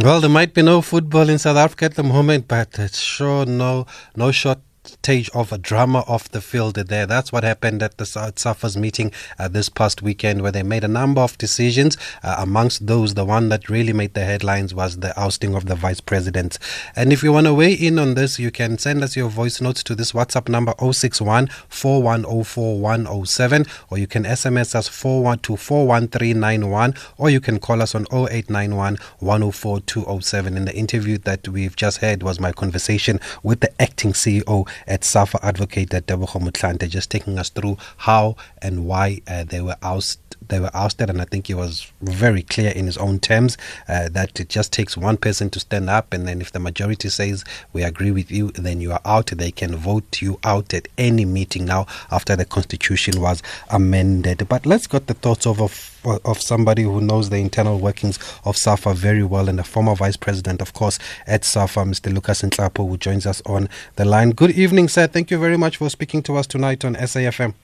Well, 0.00 0.20
there 0.20 0.30
might 0.30 0.54
be 0.54 0.62
no 0.62 0.80
football 0.80 1.28
in 1.28 1.38
South 1.38 1.56
Africa 1.56 1.86
at 1.86 1.94
the 1.94 2.04
moment, 2.04 2.46
but 2.46 2.78
it's 2.78 3.00
sure 3.00 3.44
no 3.44 3.86
no 4.14 4.30
short 4.30 4.58
stage 4.88 5.30
of 5.34 5.52
a 5.52 5.58
drama 5.58 6.04
off 6.08 6.28
the 6.28 6.40
field 6.40 6.74
there. 6.74 7.06
That's 7.06 7.32
what 7.32 7.44
happened 7.44 7.82
at 7.82 7.98
the 7.98 8.04
SAFA's 8.04 8.76
meeting 8.76 9.12
uh, 9.38 9.48
this 9.48 9.68
past 9.68 10.02
weekend, 10.02 10.42
where 10.42 10.52
they 10.52 10.62
made 10.62 10.84
a 10.84 10.88
number 10.88 11.20
of 11.20 11.36
decisions. 11.38 11.96
Uh, 12.22 12.36
amongst 12.38 12.86
those, 12.86 13.14
the 13.14 13.24
one 13.24 13.48
that 13.50 13.68
really 13.68 13.92
made 13.92 14.14
the 14.14 14.24
headlines 14.24 14.74
was 14.74 14.98
the 14.98 15.18
ousting 15.18 15.54
of 15.54 15.66
the 15.66 15.74
vice 15.74 16.00
president. 16.00 16.58
And 16.96 17.12
if 17.12 17.22
you 17.22 17.32
want 17.32 17.46
to 17.46 17.54
weigh 17.54 17.74
in 17.74 17.98
on 17.98 18.14
this, 18.14 18.38
you 18.38 18.50
can 18.50 18.78
send 18.78 19.04
us 19.04 19.16
your 19.16 19.28
voice 19.28 19.60
notes 19.60 19.82
to 19.84 19.94
this 19.94 20.12
WhatsApp 20.12 20.48
number 20.48 20.74
061 20.80 21.48
4104107, 21.48 23.68
or 23.90 23.98
you 23.98 24.06
can 24.06 24.24
SMS 24.24 24.74
us 24.74 24.88
412 24.88 27.18
or 27.18 27.30
you 27.30 27.40
can 27.40 27.58
call 27.58 27.82
us 27.82 27.94
on 27.94 28.06
0891 28.12 28.98
104 29.18 29.80
207. 29.80 30.56
In 30.56 30.64
the 30.64 30.74
interview 30.74 31.18
that 31.18 31.46
we've 31.48 31.76
just 31.76 31.98
had 31.98 32.22
was 32.22 32.40
my 32.40 32.52
conversation 32.52 33.20
with 33.42 33.60
the 33.60 33.70
acting 33.80 34.12
CEO 34.12 34.68
at 34.86 35.04
SAFA 35.04 35.44
advocate 35.44 35.90
Tebogo 35.90 36.40
Motlanthe, 36.40 36.88
just 36.88 37.10
taking 37.10 37.38
us 37.38 37.48
through 37.48 37.76
how 37.98 38.36
and 38.62 38.86
why 38.86 39.20
uh, 39.26 39.44
they 39.44 39.60
were 39.60 39.76
ousted. 39.82 40.22
They 40.46 40.60
were 40.60 40.70
ousted, 40.72 41.10
and 41.10 41.20
I 41.20 41.24
think 41.24 41.48
he 41.48 41.54
was 41.54 41.92
very 42.00 42.42
clear 42.42 42.70
in 42.70 42.86
his 42.86 42.96
own 42.96 43.18
terms 43.18 43.58
uh, 43.88 44.08
that 44.10 44.38
it 44.40 44.48
just 44.48 44.72
takes 44.72 44.96
one 44.96 45.16
person 45.16 45.50
to 45.50 45.60
stand 45.60 45.90
up, 45.90 46.14
and 46.14 46.26
then 46.26 46.40
if 46.40 46.52
the 46.52 46.58
majority 46.58 47.08
says 47.08 47.44
we 47.72 47.82
agree 47.82 48.12
with 48.12 48.30
you, 48.30 48.50
then 48.52 48.80
you 48.80 48.92
are 48.92 49.00
out. 49.04 49.26
They 49.26 49.50
can 49.50 49.76
vote 49.76 50.22
you 50.22 50.38
out 50.44 50.72
at 50.72 50.88
any 50.96 51.24
meeting 51.24 51.66
now 51.66 51.86
after 52.10 52.36
the 52.36 52.44
constitution 52.44 53.20
was 53.20 53.42
amended. 53.70 54.48
But 54.48 54.64
let's 54.64 54.86
get 54.86 55.06
the 55.06 55.14
thoughts 55.14 55.46
of 55.46 55.60
of 55.60 55.97
somebody 56.34 56.82
who 56.82 57.00
knows 57.00 57.30
the 57.30 57.36
internal 57.36 57.78
workings 57.78 58.18
of 58.44 58.56
SAFA 58.56 58.94
very 58.94 59.22
well 59.22 59.48
and 59.48 59.60
a 59.60 59.64
former 59.64 59.94
vice 59.94 60.16
president, 60.16 60.60
of 60.60 60.72
course, 60.72 60.98
at 61.26 61.44
SAFA, 61.44 61.80
Mr. 61.80 62.12
Lucas 62.12 62.42
Nhlapo, 62.42 62.88
who 62.88 62.96
joins 62.96 63.26
us 63.26 63.42
on 63.46 63.68
the 63.96 64.04
line. 64.04 64.30
Good 64.30 64.52
evening, 64.52 64.88
sir. 64.88 65.06
Thank 65.06 65.30
you 65.30 65.38
very 65.38 65.56
much 65.56 65.76
for 65.76 65.88
speaking 65.90 66.22
to 66.24 66.36
us 66.36 66.46
tonight 66.46 66.84
on 66.84 66.94
SAFM. 66.96 67.54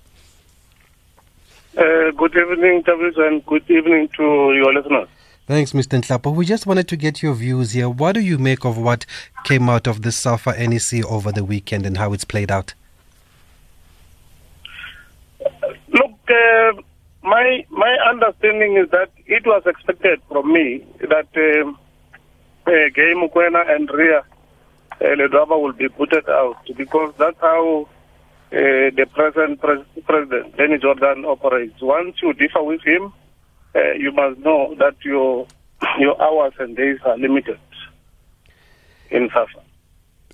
Uh, 1.76 2.10
good 2.12 2.36
evening, 2.36 2.82
Tavis, 2.84 3.18
and 3.18 3.44
good 3.46 3.68
evening 3.68 4.08
to 4.16 4.22
your 4.54 4.72
listeners. 4.72 5.08
Thanks, 5.46 5.72
Mr. 5.72 6.00
Nhlapo. 6.00 6.34
We 6.34 6.46
just 6.46 6.66
wanted 6.66 6.88
to 6.88 6.96
get 6.96 7.22
your 7.22 7.34
views 7.34 7.72
here. 7.72 7.90
What 7.90 8.12
do 8.12 8.20
you 8.20 8.38
make 8.38 8.64
of 8.64 8.78
what 8.78 9.04
came 9.44 9.68
out 9.68 9.86
of 9.86 10.02
the 10.02 10.10
SAFA 10.10 10.52
NEC 10.52 11.04
over 11.04 11.32
the 11.32 11.44
weekend 11.44 11.84
and 11.84 11.98
how 11.98 12.12
it's 12.12 12.24
played 12.24 12.50
out? 12.50 12.72
Look, 15.88 16.12
uh, 16.30 16.72
my 17.24 17.64
my 17.70 17.96
understanding 18.08 18.76
is 18.76 18.90
that 18.90 19.10
it 19.26 19.46
was 19.46 19.62
expected 19.66 20.20
from 20.28 20.52
me 20.52 20.86
that 21.00 21.28
um, 21.36 21.78
uh, 22.66 22.70
Gay 22.94 23.12
Mokoena 23.16 23.68
and 23.74 23.90
Ria 23.90 24.18
uh, 24.20 25.04
Ledwaba 25.04 25.60
will 25.60 25.72
be 25.72 25.88
put 25.88 26.12
out 26.28 26.58
because 26.76 27.14
that's 27.18 27.40
how 27.40 27.88
uh, 28.52 28.90
the 28.98 29.06
present 29.14 29.60
pres- 29.60 29.86
president, 30.04 30.56
Danny 30.56 30.76
Jordaan, 30.76 31.24
operates. 31.24 31.80
Once 31.80 32.16
you 32.22 32.34
differ 32.34 32.62
with 32.62 32.82
him, 32.84 33.12
uh, 33.74 33.92
you 33.98 34.12
must 34.12 34.38
know 34.40 34.74
that 34.78 34.96
your 35.02 35.46
your 35.98 36.20
hours 36.22 36.52
and 36.58 36.76
days 36.76 36.98
are 37.06 37.16
limited 37.16 37.58
in 39.10 39.30
SAFA. 39.30 39.63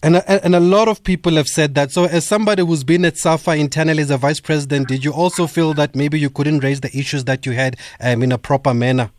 And 0.03 0.17
a, 0.17 0.45
and 0.45 0.55
a 0.55 0.61
lot 0.61 0.89
of 0.89 1.05
people 1.05 1.33
have 1.33 1.49
said 1.49 1.75
that. 1.75 1.93
So, 1.93 2.05
as 2.05 2.27
somebody 2.27 2.65
who's 2.65 2.85
been 2.85 3.05
at 3.05 3.19
SAFA 3.19 3.53
internally 3.57 4.03
as 4.03 4.11
a 4.11 4.17
vice 4.17 4.41
president, 4.41 4.89
did 4.89 5.05
you 5.05 5.13
also 5.13 5.47
feel 5.47 5.75
that 5.75 5.95
maybe 5.95 6.19
you 6.19 6.31
couldn't 6.31 6.61
raise 6.61 6.81
the 6.81 6.89
issues 6.97 7.25
that 7.25 7.45
you 7.45 7.53
had 7.53 7.77
um, 8.01 8.23
in 8.23 8.33
a 8.33 8.39
proper 8.39 8.73
manner? 8.73 9.11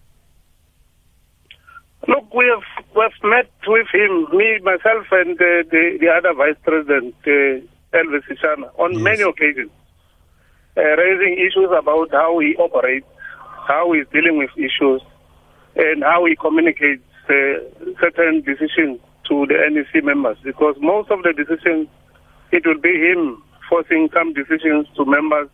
Look, 2.08 2.34
we 2.34 2.46
have 2.48 2.86
we've 2.96 3.30
met 3.30 3.52
with 3.68 3.88
him, 3.94 4.28
me, 4.36 4.58
myself, 4.64 5.06
and 5.12 5.34
uh, 5.40 5.64
the 5.70 5.98
the 6.00 6.08
other 6.10 6.34
vice 6.34 6.56
president, 6.64 7.14
uh, 7.28 7.96
Elvis 7.96 8.24
Shishana, 8.28 8.72
on 8.80 8.94
Yes. 8.94 9.02
many 9.02 9.22
occasions, 9.22 9.70
uh, 10.78 10.82
raising 10.82 11.38
issues 11.38 11.70
about 11.78 12.10
how 12.12 12.40
he 12.40 12.56
operates, 12.56 13.06
how 13.68 13.92
he's 13.92 14.08
dealing 14.12 14.40
with 14.40 14.50
issues, 14.58 15.04
and 15.76 16.02
how 16.02 16.26
he 16.26 16.36
communicates 16.36 17.04
uh, 17.30 17.94
certain 18.00 18.42
decisions 18.42 19.00
to 19.32 19.48
the 19.48 19.56
NEC 19.72 20.04
members. 20.04 20.38
Because 20.44 20.76
most 20.82 21.10
of 21.10 21.24
the 21.24 21.32
decisions, 21.32 21.88
it 22.52 22.68
will 22.68 22.80
be 22.84 22.92
him 22.92 23.42
forcing 23.70 24.10
some 24.14 24.34
decisions 24.34 24.88
to 24.98 25.06
members. 25.08 25.48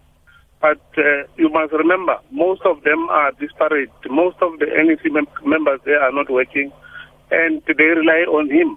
But 0.60 0.82
uh, 0.98 1.30
you 1.38 1.50
must 1.54 1.72
remember, 1.74 2.18
most 2.32 2.62
of 2.66 2.82
them 2.82 3.08
are 3.10 3.32
disparate. 3.40 3.94
Most 4.10 4.38
of 4.42 4.58
the 4.58 4.66
NEC 4.66 5.14
mem- 5.14 5.30
members 5.46 5.80
there 5.86 6.02
are 6.02 6.12
not 6.12 6.32
working, 6.32 6.72
and 7.30 7.62
they 7.68 7.84
rely 7.94 8.26
on 8.26 8.50
him. 8.50 8.76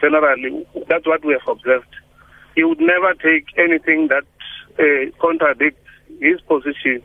Generally, 0.00 0.66
that's 0.88 1.06
what 1.06 1.24
we 1.24 1.38
have 1.38 1.46
observed. 1.46 1.94
He 2.56 2.64
would 2.64 2.80
never 2.80 3.14
take 3.14 3.46
anything 3.56 4.08
that 4.10 4.26
uh, 4.74 5.14
contradicts 5.22 5.86
his 6.20 6.40
position 6.48 7.02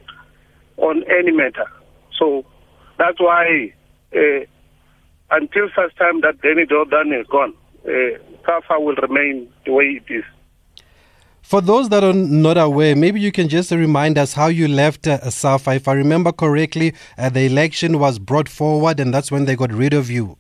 on 0.78 1.04
any 1.08 1.32
matter. 1.32 1.70
So 2.18 2.44
that's 2.98 3.20
why, 3.20 3.74
uh, 4.16 4.46
until 5.32 5.70
such 5.76 5.96
time 5.96 6.22
that 6.22 6.42
Danny 6.42 6.66
Jordaan 6.66 7.20
is 7.20 7.28
gone, 7.28 7.54
uh, 7.88 8.18
SAFA 8.46 8.80
will 8.80 8.96
remain 8.96 9.52
the 9.66 9.72
way 9.74 10.02
it 10.02 10.14
is. 10.14 10.24
For 11.42 11.62
those 11.62 11.90
that 11.90 12.04
are 12.04 12.14
not 12.14 12.58
aware, 12.58 12.96
maybe 12.96 13.20
you 13.20 13.32
can 13.32 13.50
just 13.50 13.70
remind 13.72 14.18
us 14.18 14.34
how 14.34 14.48
you 14.48 14.68
left 14.68 15.08
uh, 15.08 15.30
SAFA. 15.30 15.76
If 15.76 15.88
I 15.88 15.94
remember 15.94 16.32
correctly, 16.32 16.96
uh, 17.18 17.30
the 17.30 17.42
election 17.42 18.00
was 18.00 18.18
brought 18.18 18.50
forward, 18.50 19.00
and 19.00 19.14
that's 19.14 19.32
when 19.32 19.46
they 19.46 19.56
got 19.56 19.72
rid 19.72 19.94
of 19.94 20.10
you. 20.10 20.38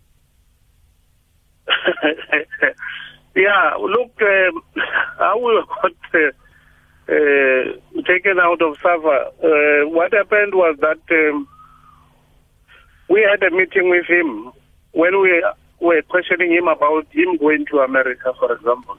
yeah, 3.36 3.75
look, 3.80 4.20
um, 4.22 4.63
we 5.44 5.63
got 5.82 5.92
uh, 6.15 6.32
uh, 7.08 8.04
taken 8.08 8.39
out 8.39 8.62
of 8.63 8.75
SAFA. 8.82 9.32
Uh, 9.44 9.89
what 9.89 10.12
happened 10.12 10.56
was 10.56 10.75
that 10.82 11.01
um, 11.12 11.48
we 13.10 13.22
had 13.22 13.44
a 13.44 13.51
meeting 13.56 13.89
with 13.89 14.08
him 14.08 14.51
when 14.95 15.21
we 15.21 15.43
were 15.81 16.01
questioning 16.03 16.51
him 16.51 16.67
about 16.67 17.05
him 17.11 17.35
going 17.37 17.65
to 17.69 17.79
America, 17.79 18.33
for 18.39 18.51
example. 18.53 18.97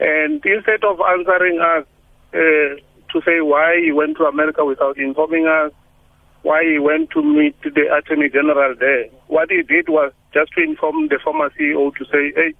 And 0.00 0.44
instead 0.44 0.82
of 0.84 0.98
answering 1.00 1.60
us 1.60 1.84
uh, 2.32 2.80
to 3.12 3.20
say 3.24 3.42
why 3.42 3.78
he 3.84 3.92
went 3.92 4.16
to 4.16 4.24
America 4.24 4.64
without 4.64 4.96
informing 4.96 5.46
us, 5.46 5.70
why 6.40 6.64
he 6.64 6.78
went 6.78 7.10
to 7.10 7.22
meet 7.22 7.54
the 7.62 7.94
Attorney 7.94 8.30
General 8.30 8.74
there, 8.80 9.04
what 9.28 9.50
he 9.50 9.62
did 9.62 9.90
was 9.90 10.12
just 10.32 10.50
to 10.54 10.62
inform 10.62 11.08
the 11.08 11.20
former 11.22 11.50
CEO 11.50 11.94
to 11.94 12.04
say, 12.06 12.32
hey, 12.34 12.54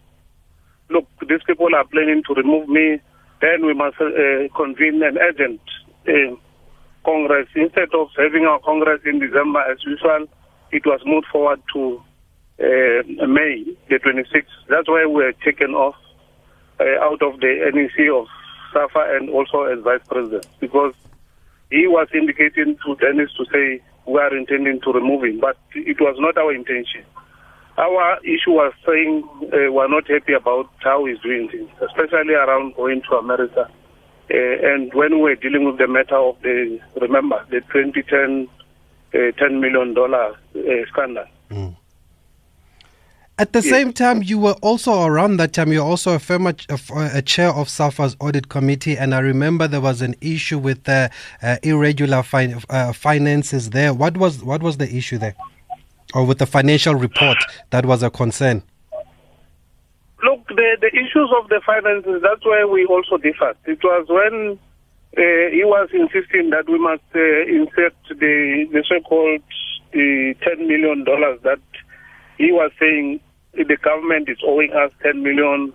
look, 0.91 1.07
these 1.27 1.43
people 1.47 1.75
are 1.75 1.85
planning 1.85 2.23
to 2.29 2.35
remove 2.35 2.69
me, 2.69 3.01
then 3.41 3.65
we 3.65 3.73
must 3.73 3.97
uh, 3.99 4.47
convene 4.55 5.03
an 5.03 5.17
urgent 5.17 5.61
uh, 6.07 6.37
Congress. 7.05 7.49
Instead 7.57 7.89
of 7.95 8.09
having 8.17 8.45
our 8.45 8.61
Congress 8.61 9.01
in 9.07 9.21
December 9.21 9.61
as 9.73 9.79
usual, 9.85 10.27
it 10.71 10.85
was 10.85 11.01
moved 11.07 11.27
forward 11.33 11.61
to 11.73 12.01
uh, 12.61 13.27
May 13.27 13.65
the 13.89 13.99
26th. 13.99 14.45
That's 14.69 14.89
why 14.89 15.07
we 15.07 15.15
were 15.15 15.33
taken 15.45 15.75
off 15.75 15.97
uh, 16.81 16.85
out 17.01 17.23
of 17.23 17.41
the 17.41 17.71
NEC 17.75 18.09
of 18.13 18.27
SAFA 18.73 19.17
and 19.17 19.31
also 19.31 19.65
as 19.65 19.83
vice 19.83 20.01
president 20.09 20.47
because 20.61 20.95
he 21.71 21.87
was 21.87 22.09
indicating 22.15 22.77
to 22.85 22.97
Dennis 22.97 23.31
to 23.37 23.45
say 23.53 23.83
we 24.07 24.21
are 24.21 24.37
intending 24.37 24.81
to 24.83 24.93
remove 24.93 25.25
him, 25.25 25.41
but 25.41 25.57
it 25.75 26.01
was 26.01 26.17
not 26.19 26.37
our 26.37 26.53
intention. 26.53 27.05
Our 27.79 28.19
issue 28.25 28.53
was 28.53 28.75
saying 28.87 29.25
uh, 29.45 29.73
we're 29.73 29.89
not 29.89 30.09
happy 30.09 30.35
about 30.35 30.71
how 30.81 31.07
he's 31.07 31.19
doing 31.21 31.49
things, 31.49 31.71
especially 31.81 32.35
around 32.35 32.75
going 32.75 33.03
to 33.09 33.17
America. 33.17 33.71
Uh, 34.31 34.37
and 34.37 34.93
when 34.93 35.17
we 35.17 35.23
were 35.23 35.35
dealing 35.35 35.65
with 35.65 35.79
the 35.79 35.89
matter 35.89 36.17
of 36.17 36.37
the, 36.43 36.79
remember, 37.01 37.45
the 37.51 37.61
2010 37.73 38.49
uh, 39.15 39.19
$10 39.33 39.61
million 39.61 39.95
uh, 39.99 40.87
scandal. 40.91 41.25
At 43.43 43.53
the 43.53 43.59
Yes. 43.59 43.71
same 43.71 43.93
time, 43.93 44.23
you 44.23 44.39
were 44.39 44.55
also 44.63 45.03
around 45.05 45.39
that 45.39 45.53
time. 45.53 45.73
You're 45.73 45.85
also 45.85 46.13
a, 46.13 46.21
a, 46.39 46.79
a 47.15 47.23
chair 47.23 47.49
of 47.49 47.69
SAFA's 47.69 48.17
audit 48.21 48.49
committee, 48.49 48.97
and 48.97 49.13
I 49.13 49.19
remember 49.19 49.67
there 49.67 49.81
was 49.81 50.01
an 50.01 50.15
issue 50.21 50.59
with 50.61 50.89
uh, 50.89 51.09
uh, 51.43 51.57
irregular 51.65 52.23
fin- 52.23 52.61
uh, 52.71 52.93
finances 52.93 53.71
there. 53.71 53.93
What 53.95 54.17
was 54.17 54.45
what 54.45 54.63
was 54.63 54.77
the 54.77 54.89
issue 54.97 55.19
there, 55.19 55.35
or 56.15 56.25
with 56.25 56.39
the 56.39 56.47
financial 56.47 56.95
report 56.95 57.39
that 57.71 57.85
was 57.85 58.05
a 58.05 58.11
concern? 58.11 58.63
Look, 60.23 60.47
the, 60.47 60.77
the 60.81 60.91
issues 60.95 61.29
of 61.37 61.49
the 61.49 61.61
finances, 61.67 62.23
that's 62.23 62.45
where 62.47 62.69
we 62.69 62.85
also 62.87 63.17
differed. 63.17 63.57
It 63.67 63.83
was 63.83 64.07
when 64.09 64.57
uh, 65.19 65.51
he 65.51 65.65
was 65.65 65.89
insisting 65.93 66.51
that 66.51 66.69
we 66.69 66.79
must 66.79 67.03
uh, 67.13 67.43
insert 67.59 67.97
the, 68.09 68.69
the 68.73 68.85
so-called 68.89 69.43
the 69.93 70.37
$10 70.47 70.69
million 70.69 71.03
that 71.43 71.59
he 72.39 72.53
was 72.53 72.71
saying 72.79 73.19
the 73.55 73.77
government 73.83 74.29
is 74.29 74.39
owing 74.47 74.73
us 74.73 74.91
10 75.03 75.23
million 75.23 75.73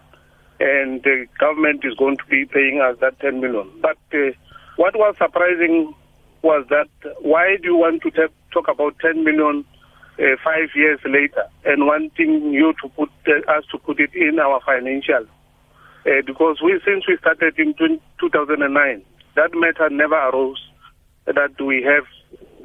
and 0.60 1.04
the 1.04 1.28
government 1.40 1.82
is 1.84 1.94
going 1.96 2.18
to 2.18 2.26
be 2.26 2.46
paying 2.46 2.82
us 2.82 2.98
that 3.02 3.20
10 3.20 3.40
million. 3.40 3.70
But 3.82 3.98
uh, 4.14 4.32
what 4.76 4.96
was 4.96 5.16
surprising 5.18 5.94
was 6.42 6.66
that 6.70 6.88
why 7.22 7.58
do 7.62 7.70
you 7.70 7.78
want 7.78 8.02
to 8.04 8.12
ta- 8.12 8.34
talk 8.52 8.68
about 8.68 8.98
10 9.00 9.24
million 9.24 9.66
uh, 10.20 10.24
five 10.44 10.70
years 10.76 11.00
later 11.06 11.46
and 11.66 11.86
wanting 11.86 12.52
you 12.52 12.74
to 12.82 12.90
put 12.90 13.10
uh, 13.28 13.52
us 13.52 13.64
to 13.72 13.78
put 13.78 14.00
it 14.00 14.14
in 14.16 14.40
our 14.40 14.60
financials? 14.62 15.28
Uh, 16.06 16.22
because 16.26 16.58
we, 16.64 16.80
since 16.86 17.08
we 17.08 17.18
started 17.18 17.54
in 17.60 17.74
20, 17.74 18.02
2009, 18.20 19.04
that 19.36 19.52
matter 19.54 19.90
never 19.90 20.16
arose 20.16 20.62
that 21.26 21.62
we 21.62 21.84
have 21.84 22.06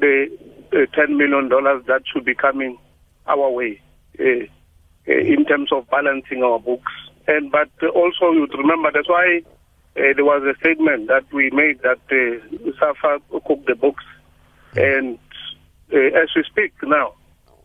the 0.01 0.29
uh, 0.73 0.87
10 0.95 1.19
million 1.19 1.49
dollars 1.49 1.83
that 1.87 2.03
should 2.11 2.25
be 2.25 2.35
coming 2.35 2.79
our 3.27 3.51
way 3.51 3.81
uh, 4.21 4.47
in 5.07 5.45
terms 5.47 5.73
of 5.73 5.89
balancing 5.91 6.43
our 6.43 6.59
books. 6.59 6.93
And 7.27 7.51
but 7.51 7.71
uh, 7.83 7.89
also 7.89 8.33
you 8.33 8.41
would 8.43 8.55
remember 8.57 8.91
that's 8.93 9.09
why 9.09 9.43
uh, 9.97 10.13
there 10.15 10.25
was 10.25 10.43
a 10.43 10.59
statement 10.59 11.09
that 11.09 11.25
we 11.33 11.51
made 11.51 11.81
that 11.83 12.01
uh, 12.11 12.73
SAFA 12.79 13.21
cooked 13.47 13.67
the 13.67 13.75
books, 13.75 14.05
and 14.75 15.19
uh, 15.93 15.99
as 15.99 16.29
we 16.35 16.45
speak 16.45 16.73
now, 16.83 17.15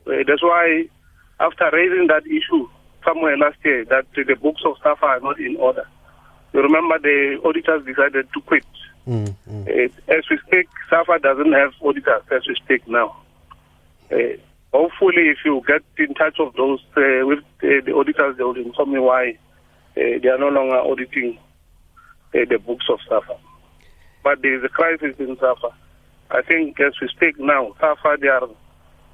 uh, 0.07 0.23
that's 0.27 0.43
why 0.43 0.85
after 1.39 1.69
raising 1.71 2.07
that 2.07 2.25
issue 2.25 2.67
somewhere 3.05 3.37
last 3.37 3.57
year 3.63 3.85
that 3.85 4.05
uh, 4.17 4.23
the 4.27 4.35
books 4.35 4.61
of 4.65 4.75
SAFA 4.83 5.05
are 5.05 5.19
not 5.19 5.39
in 5.39 5.55
order. 5.57 5.87
You 6.53 6.61
remember 6.61 6.99
the 6.99 7.39
auditors 7.45 7.85
decided 7.85 8.27
to 8.33 8.41
quit. 8.41 8.65
Mm, 9.07 9.35
mm. 9.49 9.67
Uh, 9.67 10.13
as 10.13 10.23
we 10.29 10.37
speak, 10.45 10.67
SAFA 10.89 11.19
doesn't 11.19 11.53
have 11.53 11.71
auditors 11.81 12.23
as 12.31 12.47
we 12.47 12.55
speak 12.55 12.87
now. 12.87 13.15
Hopefully, 14.73 15.29
if 15.29 15.37
you 15.45 15.61
get 15.67 15.83
in 15.97 16.13
touch 16.13 16.39
of 16.39 16.53
those 16.55 16.79
uh, 16.97 17.25
with 17.25 17.39
uh, 17.63 17.83
the 17.85 17.93
auditors, 17.95 18.37
they 18.37 18.43
will 18.43 18.57
inform 18.57 18.93
me 18.93 18.99
why 18.99 19.37
uh, 19.97 20.19
they 20.21 20.29
are 20.29 20.37
no 20.37 20.49
longer 20.49 20.77
auditing 20.77 21.37
uh, 22.35 22.39
the 22.49 22.59
books 22.59 22.85
of 22.91 22.99
SAFA. 23.09 23.39
But 24.23 24.41
there 24.41 24.57
is 24.57 24.63
a 24.63 24.69
crisis 24.69 25.15
in 25.19 25.37
SAFA, 25.39 25.73
I 26.29 26.41
think 26.41 26.79
as 26.81 26.93
we 27.01 27.07
speak 27.07 27.39
now, 27.39 27.73
SAFA 27.79 28.17
they 28.19 28.27
are 28.27 28.49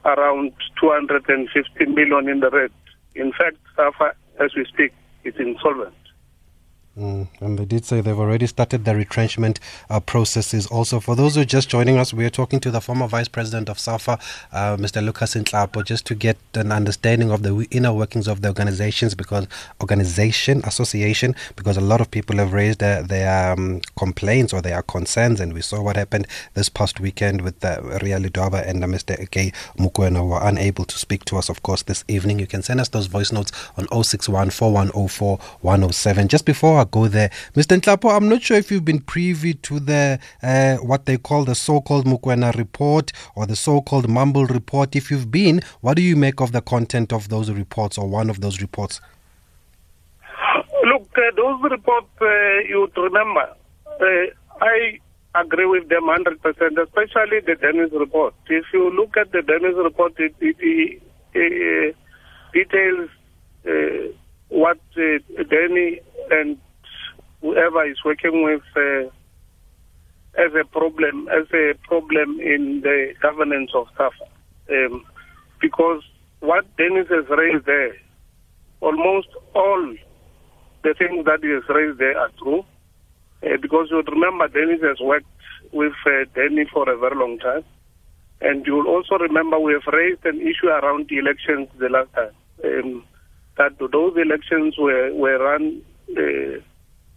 around 0.05 0.53
250 0.81 1.85
million 1.85 2.27
in 2.27 2.39
the 2.39 2.49
red. 2.49 2.71
In 3.15 3.31
fact, 3.31 3.57
SAFA, 3.75 4.13
as 4.43 4.55
we 4.55 4.65
speak, 4.65 4.93
is 5.23 5.35
insolvent. 5.37 5.93
Mm, 6.97 7.27
and 7.39 7.57
they 7.57 7.65
did 7.65 7.85
say 7.85 8.01
they've 8.01 8.19
already 8.19 8.45
started 8.45 8.85
the 8.85 8.95
retrenchment 8.95 9.59
uh, 9.89 9.99
processes. 9.99 10.67
Also, 10.67 10.99
for 10.99 11.15
those 11.15 11.33
who 11.33 11.41
are 11.41 11.45
just 11.45 11.67
joining 11.67 11.97
us, 11.97 12.13
we 12.13 12.23
are 12.23 12.29
talking 12.29 12.59
to 12.59 12.69
the 12.69 12.79
former 12.81 13.07
vice 13.07 13.27
president 13.27 13.67
of 13.67 13.79
SAFA, 13.79 14.19
uh, 14.51 14.77
Mr. 14.77 15.03
Lucas 15.03 15.33
Nhlapo, 15.33 15.83
just 15.83 16.05
to 16.05 16.13
get 16.13 16.37
an 16.53 16.71
understanding 16.71 17.31
of 17.31 17.41
the 17.41 17.67
inner 17.71 17.91
workings 17.91 18.27
of 18.27 18.43
the 18.43 18.49
organizations, 18.49 19.15
because 19.15 19.47
organization 19.81 20.61
association, 20.65 21.33
because 21.55 21.77
a 21.77 21.81
lot 21.81 21.99
of 21.99 22.11
people 22.11 22.37
have 22.37 22.53
raised 22.53 22.77
their, 22.77 23.01
their 23.01 23.53
um, 23.53 23.81
complaints 23.97 24.53
or 24.53 24.61
their 24.61 24.83
concerns, 24.83 25.39
and 25.39 25.53
we 25.55 25.61
saw 25.61 25.81
what 25.81 25.95
happened 25.95 26.27
this 26.53 26.69
past 26.69 26.99
weekend 26.99 27.41
with 27.41 27.65
uh, 27.65 27.81
Ria 28.03 28.19
Ledwaba 28.19 28.67
and 28.67 28.83
uh, 28.83 28.87
Mr. 28.87 29.29
Gay 29.31 29.51
Mokoena, 29.79 30.17
who 30.17 30.27
were 30.27 30.47
unable 30.47 30.85
to 30.85 30.99
speak 30.99 31.25
to 31.25 31.37
us, 31.37 31.49
of 31.49 31.63
course, 31.63 31.81
this 31.81 32.03
evening. 32.07 32.37
You 32.37 32.45
can 32.45 32.61
send 32.61 32.79
us 32.79 32.89
those 32.89 33.07
voice 33.07 33.31
notes 33.31 33.51
on 33.77 33.87
061 34.03 34.51
4104 34.51 35.39
107. 35.61 36.27
Just 36.27 36.45
before 36.45 36.82
go 36.85 37.07
there. 37.07 37.29
Mr. 37.55 37.79
Nhlapo, 37.79 38.15
I'm 38.15 38.29
not 38.29 38.41
sure 38.41 38.57
if 38.57 38.71
you've 38.71 38.85
been 38.85 38.99
privy 38.99 39.53
to 39.55 39.79
the 39.79 40.19
uh, 40.41 40.75
what 40.77 41.05
they 41.05 41.17
call 41.17 41.45
the 41.45 41.55
so-called 41.55 42.05
Mokoena 42.05 42.55
report 42.55 43.11
or 43.35 43.45
the 43.45 43.55
so-called 43.55 44.09
Mumble 44.09 44.45
report. 44.45 44.95
If 44.95 45.11
you've 45.11 45.31
been, 45.31 45.61
what 45.81 45.95
do 45.95 46.01
you 46.01 46.15
make 46.15 46.41
of 46.41 46.51
the 46.51 46.61
content 46.61 47.13
of 47.13 47.29
those 47.29 47.51
reports 47.51 47.97
or 47.97 48.07
one 48.07 48.29
of 48.29 48.41
those 48.41 48.61
reports? 48.61 49.01
Look, 50.85 51.09
uh, 51.17 51.21
those 51.35 51.71
reports, 51.71 52.09
uh, 52.21 52.25
you 52.67 52.89
remember, 52.97 53.47
uh, 53.87 54.05
I 54.61 54.99
agree 55.35 55.65
with 55.65 55.89
them 55.89 56.03
100%, 56.03 56.37
especially 56.43 57.39
the 57.39 57.55
Dennis 57.59 57.91
report. 57.93 58.33
If 58.47 58.65
you 58.73 58.91
look 58.91 59.15
at 59.17 59.31
the 59.31 59.41
Dennis 59.41 59.75
report, 59.77 60.13
it, 60.19 60.35
it, 60.41 61.01
it 61.33 61.95
details 62.53 63.09
uh, 63.65 64.13
what 64.49 64.79
uh, 64.97 65.43
Danny 65.49 65.99
and 66.31 66.57
whoever 67.43 67.85
is 67.85 67.97
working 68.03 68.41
with 68.43 68.63
uh, 68.75 69.09
as 70.41 70.51
a 70.59 70.65
problem, 70.65 71.27
as 71.27 71.45
a 71.53 71.73
problem 71.83 72.39
in 72.39 72.81
the 72.81 73.13
governance 73.21 73.71
of 73.75 73.87
SAFA. 73.97 74.25
Um, 74.71 75.05
because 75.61 76.01
what 76.39 76.65
Dennis 76.77 77.07
has 77.09 77.25
raised 77.29 77.65
there, 77.65 77.95
almost 78.81 79.27
all 79.53 79.93
the 80.83 80.93
things 80.97 81.25
that 81.25 81.39
he 81.43 81.49
has 81.49 81.63
raised 81.69 81.99
there 81.99 82.17
are 82.17 82.31
true. 82.41 82.65
Uh, 83.43 83.57
because 83.61 83.87
you 83.91 83.97
would 83.97 84.09
remember 84.09 84.47
Dennis 84.47 84.81
has 84.81 84.99
worked 85.01 85.27
with 85.73 85.93
uh, 86.05 86.23
Danny 86.33 86.65
for 86.71 86.89
a 86.89 86.97
very 86.97 87.15
long 87.15 87.37
time. 87.39 87.63
And 88.41 88.65
you 88.65 88.75
will 88.75 88.87
also 88.87 89.15
remember 89.17 89.59
we 89.59 89.73
have 89.73 89.93
raised 89.93 90.25
an 90.25 90.41
issue 90.41 90.67
around 90.67 91.07
the 91.09 91.17
elections 91.17 91.67
the 91.77 91.89
last 91.89 92.11
time. 92.13 92.31
Um, 92.63 93.03
that 93.57 93.77
those 93.79 94.15
elections 94.17 94.75
were, 94.77 95.13
were 95.13 95.37
run 95.37 95.81
uh, 96.17 96.59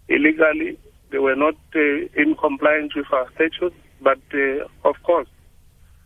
illegally. 0.09 0.77
They 1.11 1.19
were 1.19 1.35
not 1.35 1.55
uh, 1.75 1.79
in 2.15 2.35
compliance 2.39 2.95
with 2.95 3.05
our 3.13 3.29
statutes, 3.35 3.75
but 4.01 4.19
uh, 4.33 4.67
of 4.87 4.95
course, 5.03 5.27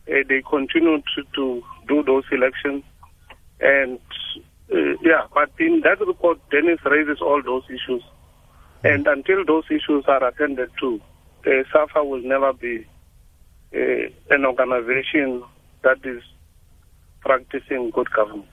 uh, 0.08 0.14
they 0.28 0.42
continued 0.48 1.02
to, 1.16 1.22
to, 1.34 1.62
do 1.88 2.02
those 2.04 2.22
elections. 2.30 2.84
And 3.60 3.98
uh, 4.72 4.96
yeah, 5.02 5.26
but 5.34 5.50
in 5.58 5.82
that 5.84 6.00
report, 6.06 6.38
Dennis 6.50 6.78
raises 6.84 7.18
all 7.20 7.42
those 7.44 7.64
issues. 7.66 8.02
And 8.84 9.06
until 9.06 9.44
those 9.44 9.64
issues 9.68 10.04
are 10.06 10.24
attended 10.26 10.70
to, 10.80 11.00
uh, 11.46 11.50
SAFA 11.72 12.04
will 12.04 12.22
never 12.22 12.52
be 12.52 12.86
uh, 13.74 14.34
an 14.34 14.44
organization 14.44 15.42
that 15.82 15.98
is 16.04 16.22
practicing 17.20 17.90
good 17.90 18.10
government. 18.12 18.46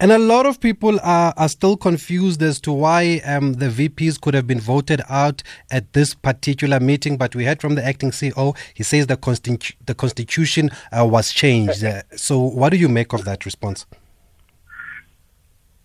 And 0.00 0.10
a 0.10 0.18
lot 0.18 0.44
of 0.44 0.60
people 0.60 0.98
are, 1.04 1.32
are 1.36 1.48
still 1.48 1.76
confused 1.76 2.42
as 2.42 2.60
to 2.62 2.72
why 2.72 3.22
um, 3.24 3.54
the 3.54 3.68
VPs 3.68 4.20
could 4.20 4.34
have 4.34 4.46
been 4.46 4.58
voted 4.58 5.00
out 5.08 5.42
at 5.70 5.92
this 5.92 6.14
particular 6.14 6.80
meeting. 6.80 7.16
But 7.16 7.36
we 7.36 7.44
heard 7.44 7.60
from 7.60 7.76
the 7.76 7.84
acting 7.84 8.10
CEO, 8.10 8.56
he 8.74 8.82
says 8.82 9.06
the, 9.06 9.16
constitu- 9.16 9.74
the 9.86 9.94
constitution 9.94 10.70
uh, 10.90 11.06
was 11.06 11.32
changed. 11.32 11.84
Uh, 11.84 12.02
so, 12.16 12.40
what 12.40 12.70
do 12.70 12.76
you 12.76 12.88
make 12.88 13.12
of 13.12 13.24
that 13.24 13.44
response? 13.44 13.86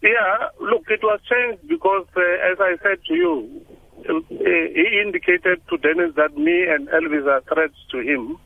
Yeah, 0.01 0.47
look, 0.59 0.85
it 0.89 1.01
was 1.03 1.19
changed 1.29 1.67
because, 1.67 2.07
uh, 2.15 2.51
as 2.51 2.57
I 2.59 2.77
said 2.81 2.99
to 3.07 3.13
you, 3.13 3.65
uh, 4.09 4.13
he 4.29 5.01
indicated 5.05 5.61
to 5.69 5.77
Dennis 5.77 6.15
that 6.15 6.35
me 6.35 6.65
and 6.67 6.87
Elvis 6.87 7.27
are 7.27 7.41
threats 7.53 7.75
to 7.91 7.99
him. 7.99 8.39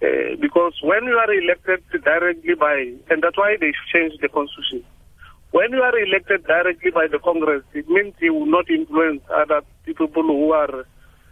Uh, 0.00 0.36
because 0.40 0.74
when 0.82 1.04
you 1.04 1.16
are 1.18 1.32
elected 1.32 1.82
directly 2.04 2.54
by, 2.54 2.94
and 3.10 3.22
that's 3.22 3.36
why 3.36 3.56
they 3.58 3.72
changed 3.92 4.20
the 4.22 4.28
constitution. 4.28 4.84
When 5.50 5.72
you 5.72 5.82
are 5.82 5.98
elected 5.98 6.46
directly 6.46 6.90
by 6.90 7.06
the 7.10 7.18
Congress, 7.18 7.64
it 7.72 7.88
means 7.88 8.14
you 8.20 8.34
will 8.34 8.46
not 8.46 8.70
influence 8.70 9.22
other 9.34 9.62
people 9.84 10.06
who 10.06 10.52
are 10.52 10.80
uh, 10.80 10.84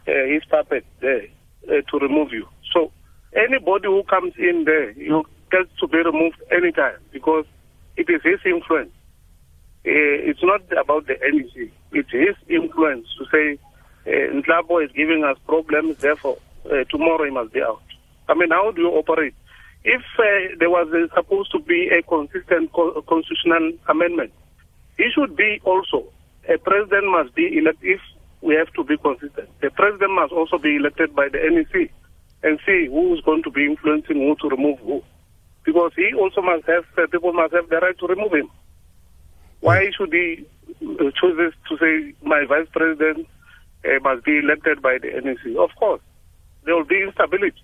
his 0.05 0.43
puppet 0.49 0.85
there 1.01 1.27
uh, 1.69 1.81
to 1.89 1.99
remove 1.99 2.33
you. 2.33 2.45
So 2.73 2.91
anybody 3.35 3.87
who 3.87 4.03
comes 4.03 4.33
in 4.37 4.65
there, 4.65 4.91
you 4.91 5.23
get 5.51 5.67
to 5.79 5.87
be 5.87 5.97
removed 5.99 6.41
anytime 6.51 6.97
because 7.11 7.45
it 7.95 8.09
is 8.09 8.21
his 8.23 8.39
influence. 8.45 8.91
Uh, 9.85 10.27
it's 10.27 10.43
not 10.43 10.61
about 10.77 11.07
the 11.07 11.13
NEC. 11.13 11.71
It's 11.93 12.11
his 12.11 12.35
influence 12.49 13.07
to 13.17 13.25
say 13.31 13.59
uh, 14.07 14.79
is 14.79 14.91
giving 14.91 15.23
us 15.23 15.37
problems, 15.45 15.97
therefore 15.99 16.37
uh, 16.65 16.83
tomorrow 16.89 17.23
he 17.25 17.31
must 17.31 17.53
be 17.53 17.61
out. 17.61 17.81
I 18.29 18.33
mean, 18.33 18.49
how 18.49 18.71
do 18.71 18.81
you 18.81 18.89
operate? 18.89 19.33
If 19.83 20.01
uh, 20.19 20.55
there 20.59 20.69
was 20.69 20.87
supposed 21.15 21.51
to 21.51 21.59
be 21.59 21.89
a 21.89 22.01
consistent 22.03 22.73
co- 22.73 23.01
constitutional 23.07 23.71
amendment, 23.87 24.33
it 24.97 25.13
should 25.13 25.35
be 25.35 25.61
also 25.63 26.05
a 26.49 26.57
president 26.57 27.11
must 27.11 27.35
be 27.35 27.57
elected. 27.57 27.95
If 27.95 28.01
we 28.41 28.55
have 28.55 28.71
to 28.73 28.83
be 28.83 28.97
consistent, 28.97 29.49
the 29.61 29.69
president 29.69 30.11
must 30.13 30.33
also 30.33 30.57
be 30.57 30.75
elected 30.75 31.15
by 31.15 31.29
the 31.29 31.39
NEC 31.39 31.91
and 32.43 32.59
see 32.65 32.87
who 32.87 33.13
is 33.15 33.21
going 33.21 33.43
to 33.43 33.51
be 33.51 33.65
influencing 33.65 34.17
who 34.17 34.35
to 34.41 34.55
remove 34.55 34.79
who, 34.79 35.03
because 35.63 35.91
he 35.95 36.13
also 36.13 36.41
must 36.41 36.65
have 36.67 36.85
uh, 36.97 37.07
people 37.07 37.33
must 37.33 37.53
have 37.53 37.69
the 37.69 37.77
right 37.77 37.97
to 37.99 38.07
remove 38.07 38.33
him. 38.33 38.49
Why 39.59 39.89
should 39.97 40.13
he 40.13 40.45
uh, 40.81 41.11
chooses 41.19 41.53
to 41.69 41.77
say 41.77 42.13
my 42.23 42.45
vice 42.47 42.67
president 42.71 43.27
uh, 43.85 43.99
must 44.01 44.23
be 44.23 44.37
elected 44.37 44.81
by 44.81 44.97
the 45.01 45.09
NEC? 45.21 45.57
Of 45.57 45.71
course, 45.77 46.01
there 46.65 46.75
will 46.75 46.85
be 46.85 47.01
instability. 47.01 47.61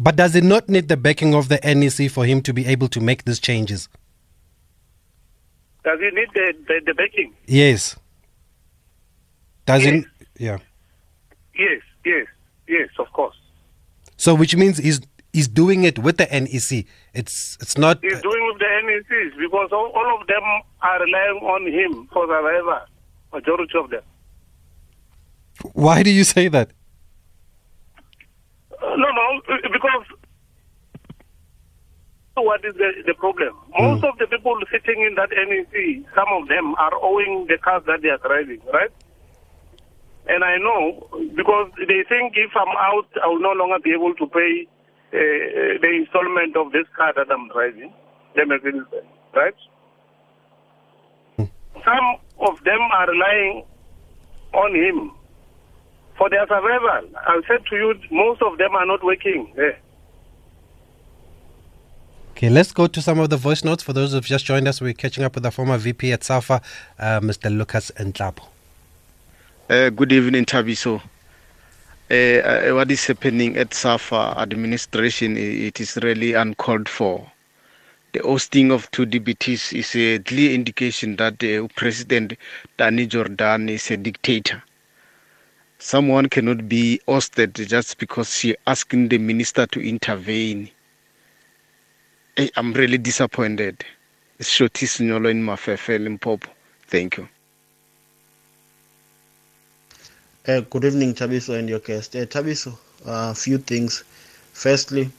But 0.00 0.16
does 0.16 0.34
it 0.34 0.44
not 0.44 0.68
need 0.68 0.88
the 0.88 0.96
backing 0.96 1.34
of 1.34 1.48
the 1.48 1.60
NEC 1.62 2.10
for 2.10 2.24
him 2.24 2.40
to 2.42 2.52
be 2.54 2.64
able 2.66 2.88
to 2.88 3.00
make 3.00 3.24
these 3.24 3.38
changes? 3.38 3.88
Does 5.84 6.00
he 6.00 6.10
need 6.10 6.28
the, 6.32 6.54
the, 6.66 6.80
the 6.86 6.94
backing? 6.94 7.34
Yes. 7.46 7.96
Does 9.66 9.84
Yes. 9.84 9.94
it? 9.94 10.04
Yeah. 10.38 10.58
Yes, 11.56 11.82
yes, 12.04 12.26
yes, 12.66 12.88
of 12.98 13.12
course. 13.12 13.36
So, 14.16 14.34
which 14.34 14.56
means 14.56 14.78
he's 14.78 15.00
he's 15.32 15.46
doing 15.48 15.84
it 15.84 15.98
with 15.98 16.16
the 16.16 16.24
NEC. 16.26 16.86
It's 17.12 17.56
it's 17.60 17.76
not. 17.78 17.98
He's 18.02 18.20
doing 18.22 18.46
with 18.46 18.58
the 18.58 18.64
NECs 18.84 19.38
because 19.38 19.68
all, 19.72 19.92
all 19.94 20.20
of 20.20 20.26
them 20.26 20.42
are 20.82 21.00
relying 21.04 21.36
on 21.42 21.66
him 21.66 22.08
for 22.12 22.26
survival, 22.26 22.80
majority 23.32 23.78
of 23.78 23.90
them. 23.90 24.02
Why 25.74 26.02
do 26.02 26.10
you 26.10 26.24
say 26.24 26.48
that? 26.48 26.70
Uh, 28.84 28.96
no, 28.96 29.08
no, 29.08 29.40
uh, 29.48 29.56
because 29.72 30.04
what 32.36 32.60
is 32.64 32.74
the, 32.74 32.90
the 33.06 33.14
problem? 33.14 33.56
Most 33.72 34.04
of 34.04 34.18
the 34.18 34.26
people 34.26 34.58
sitting 34.70 35.00
in 35.00 35.14
that 35.16 35.30
NEC, 35.32 36.04
some 36.12 36.28
of 36.36 36.48
them 36.48 36.74
are 36.76 36.92
owing 37.00 37.46
the 37.48 37.56
cars 37.56 37.82
that 37.86 38.02
they 38.02 38.10
are 38.10 38.20
driving, 38.20 38.60
right? 38.72 38.92
And 40.28 40.44
I 40.44 40.58
know 40.58 41.08
because 41.36 41.70
they 41.78 42.04
think 42.08 42.36
if 42.36 42.52
I'm 42.56 42.76
out, 42.76 43.08
I 43.22 43.28
will 43.28 43.40
no 43.40 43.52
longer 43.52 43.78
be 43.82 43.92
able 43.92 44.12
to 44.20 44.26
pay 44.26 44.68
uh, 45.12 45.80
the 45.80 45.90
installment 46.04 46.56
of 46.56 46.72
this 46.72 46.84
car 46.96 47.12
that 47.16 47.32
I'm 47.32 47.48
driving, 47.48 47.92
the 48.36 48.44
Mercedes, 48.44 48.84
right? 49.32 49.56
Some 51.38 52.06
of 52.40 52.60
them 52.64 52.80
are 52.92 53.08
relying 53.08 53.64
on 54.52 54.74
him 54.74 55.12
for 56.16 56.30
their 56.30 56.46
survival. 56.46 57.08
I 57.16 57.40
said 57.48 57.64
to 57.70 57.76
you, 57.76 57.94
most 58.10 58.42
of 58.42 58.58
them 58.58 58.74
are 58.74 58.86
not 58.86 59.04
working 59.04 59.52
there. 59.56 59.78
Okay, 62.32 62.50
let's 62.50 62.72
go 62.72 62.88
to 62.88 63.00
some 63.00 63.20
of 63.20 63.30
the 63.30 63.36
voice 63.36 63.62
notes. 63.62 63.82
For 63.82 63.92
those 63.92 64.12
who've 64.12 64.24
just 64.24 64.44
joined 64.44 64.66
us, 64.66 64.80
we're 64.80 64.92
catching 64.92 65.22
up 65.22 65.34
with 65.34 65.44
the 65.44 65.52
former 65.52 65.78
VP 65.78 66.12
at 66.12 66.24
SAFA, 66.24 66.60
uh, 66.98 67.20
Mr. 67.20 67.56
Lucas 67.56 67.92
Nhlapo. 67.96 68.46
Uh, 69.70 69.90
good 69.90 70.12
evening, 70.12 70.44
Thabiso. 70.44 71.00
Uh, 72.10 72.14
uh, 72.14 72.74
what 72.74 72.90
is 72.90 73.06
happening 73.06 73.56
at 73.56 73.72
SAFA 73.72 74.34
administration, 74.36 75.36
it 75.36 75.80
is 75.80 75.96
really 76.02 76.34
uncalled 76.34 76.88
for. 76.88 77.30
The 78.12 78.20
hosting 78.20 78.70
of 78.72 78.90
two 78.90 79.06
DBTs 79.06 79.72
is 79.72 79.96
a 79.96 80.18
clear 80.18 80.52
indication 80.52 81.16
that 81.16 81.42
uh, 81.42 81.66
President 81.76 82.34
Danny 82.76 83.06
Jordaan 83.06 83.70
is 83.70 83.90
a 83.90 83.96
dictator. 83.96 84.62
Someone 85.84 86.30
cannot 86.30 86.66
be 86.66 86.98
ousted 87.06 87.52
just 87.56 87.98
because 87.98 88.34
she 88.34 88.56
asking 88.66 89.08
the 89.10 89.18
minister 89.18 89.66
to 89.66 89.86
intervene. 89.86 90.70
Hey, 92.38 92.50
I'm 92.56 92.72
really 92.72 92.96
disappointed. 92.96 93.84
It's 94.38 94.56
in 94.98 95.08
Limpopo. 95.98 96.48
Thank 96.86 97.18
you. 97.18 97.28
Uh, 100.48 100.60
good 100.60 100.86
evening, 100.86 101.12
Thabiso 101.12 101.58
and 101.58 101.68
your 101.68 101.80
guest. 101.80 102.16
Uh, 102.16 102.24
Thabiso, 102.24 102.78
a 103.04 103.10
uh, 103.10 103.34
few 103.34 103.58
things. 103.58 104.04
Firstly, 104.54 105.10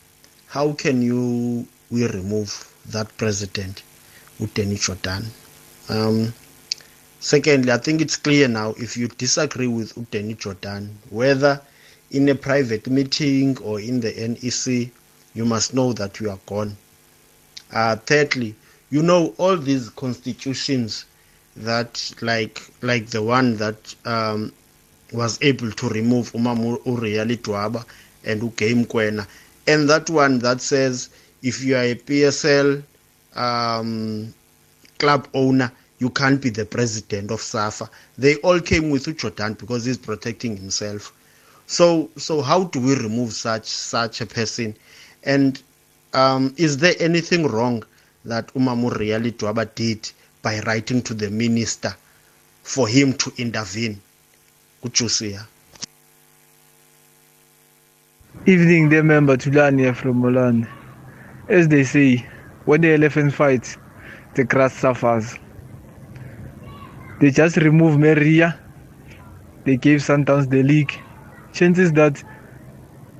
how 0.47 0.73
can 0.73 1.03
you 1.03 1.67
we 1.91 2.07
remove 2.07 2.73
that 2.87 3.15
president, 3.17 3.83
Uteni 4.39 4.77
Chotan? 4.79 5.25
Um, 5.89 6.33
secondly, 7.25 7.71
I 7.71 7.77
think 7.77 8.01
it's 8.01 8.15
clear 8.15 8.47
now 8.47 8.75
if 8.77 8.95
you 8.95 9.07
disagree 9.07 9.67
with 9.67 9.95
Uteni 9.95 10.35
Jordaan, 10.37 10.89
whether 11.09 11.59
in 12.11 12.29
a 12.29 12.35
private 12.35 12.87
meeting 12.87 13.57
or 13.63 13.79
in 13.79 13.99
the 13.99 14.11
NEC, 14.13 14.91
you 15.33 15.43
must 15.45 15.73
know 15.73 15.91
that 15.93 16.19
you 16.19 16.29
are 16.29 16.39
gone. 16.45 16.77
Uh, 17.73 17.95
thirdly, 17.95 18.53
you 18.91 19.01
know 19.01 19.33
all 19.39 19.57
these 19.57 19.89
constitutions 19.89 21.05
that 21.55 22.13
like 22.21 22.61
like 22.81 23.07
the 23.07 23.23
one 23.23 23.57
that 23.57 23.95
um, 24.05 24.53
was 25.11 25.39
able 25.41 25.71
to 25.71 25.89
remove 25.89 26.31
Umam 26.33 26.77
Uriali 26.83 27.37
Dwaba 27.37 27.83
and 28.23 28.41
Ugame 28.41 28.85
Kwena. 28.85 29.25
And 29.67 29.89
that 29.89 30.09
one 30.11 30.37
that 30.39 30.61
says 30.61 31.09
if 31.41 31.63
you 31.63 31.75
are 31.75 31.83
a 31.83 31.95
PSL 31.95 32.83
um, 33.35 34.33
club 34.99 35.27
owner, 35.33 35.71
you 35.99 36.09
can't 36.09 36.41
be 36.41 36.49
the 36.49 36.65
president 36.65 37.31
of 37.31 37.41
SAFA. 37.41 37.89
They 38.17 38.35
all 38.37 38.59
came 38.59 38.89
with 38.89 39.05
Jordaan 39.05 39.57
because 39.57 39.85
he's 39.85 39.97
protecting 39.97 40.57
himself. 40.57 41.13
So, 41.67 42.09
so 42.17 42.41
how 42.41 42.65
do 42.65 42.79
we 42.79 42.95
remove 42.95 43.33
such 43.33 43.65
such 43.65 44.21
a 44.21 44.25
person? 44.25 44.75
And 45.23 45.61
um, 46.13 46.53
is 46.57 46.77
there 46.77 46.95
anything 46.99 47.47
wrong 47.47 47.83
that 48.25 48.53
Umamu 48.53 48.97
Really 48.97 49.31
Dwaba 49.31 49.73
did 49.73 50.11
by 50.41 50.59
writing 50.61 51.01
to 51.03 51.13
the 51.13 51.29
minister 51.29 51.95
for 52.63 52.87
him 52.87 53.13
to 53.13 53.31
intervene? 53.37 53.99
Kuchusia. 54.83 55.45
Evening, 58.45 58.89
dear 58.89 59.01
member 59.01 59.37
Tulani 59.37 59.95
from 59.95 60.17
Molan. 60.17 60.67
As 61.49 61.67
they 61.67 61.83
say, 61.83 62.27
when 62.65 62.81
the 62.81 62.93
elephant 62.93 63.33
fights, 63.33 63.77
the 64.35 64.43
grass 64.43 64.73
suffers. 64.75 65.35
They 67.19 67.31
just 67.31 67.57
removed 67.57 67.99
Maria. 67.99 68.59
They 69.63 69.77
gave 69.77 69.99
Sundowns 70.01 70.49
the 70.49 70.63
league. 70.63 70.91
Chances 71.53 71.93
that 71.93 72.21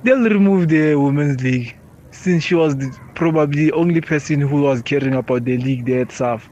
they'll 0.04 0.28
remove 0.28 0.68
the 0.68 0.94
women's 0.96 1.42
league 1.42 1.74
since 2.10 2.44
she 2.44 2.54
was 2.54 2.76
the, 2.76 2.94
probably 3.14 3.66
the 3.66 3.72
only 3.72 4.00
person 4.00 4.40
who 4.40 4.62
was 4.62 4.82
caring 4.82 5.14
about 5.14 5.44
the 5.44 5.56
league 5.58 5.86
there 5.86 6.02
at 6.02 6.08
SAF. 6.08 6.42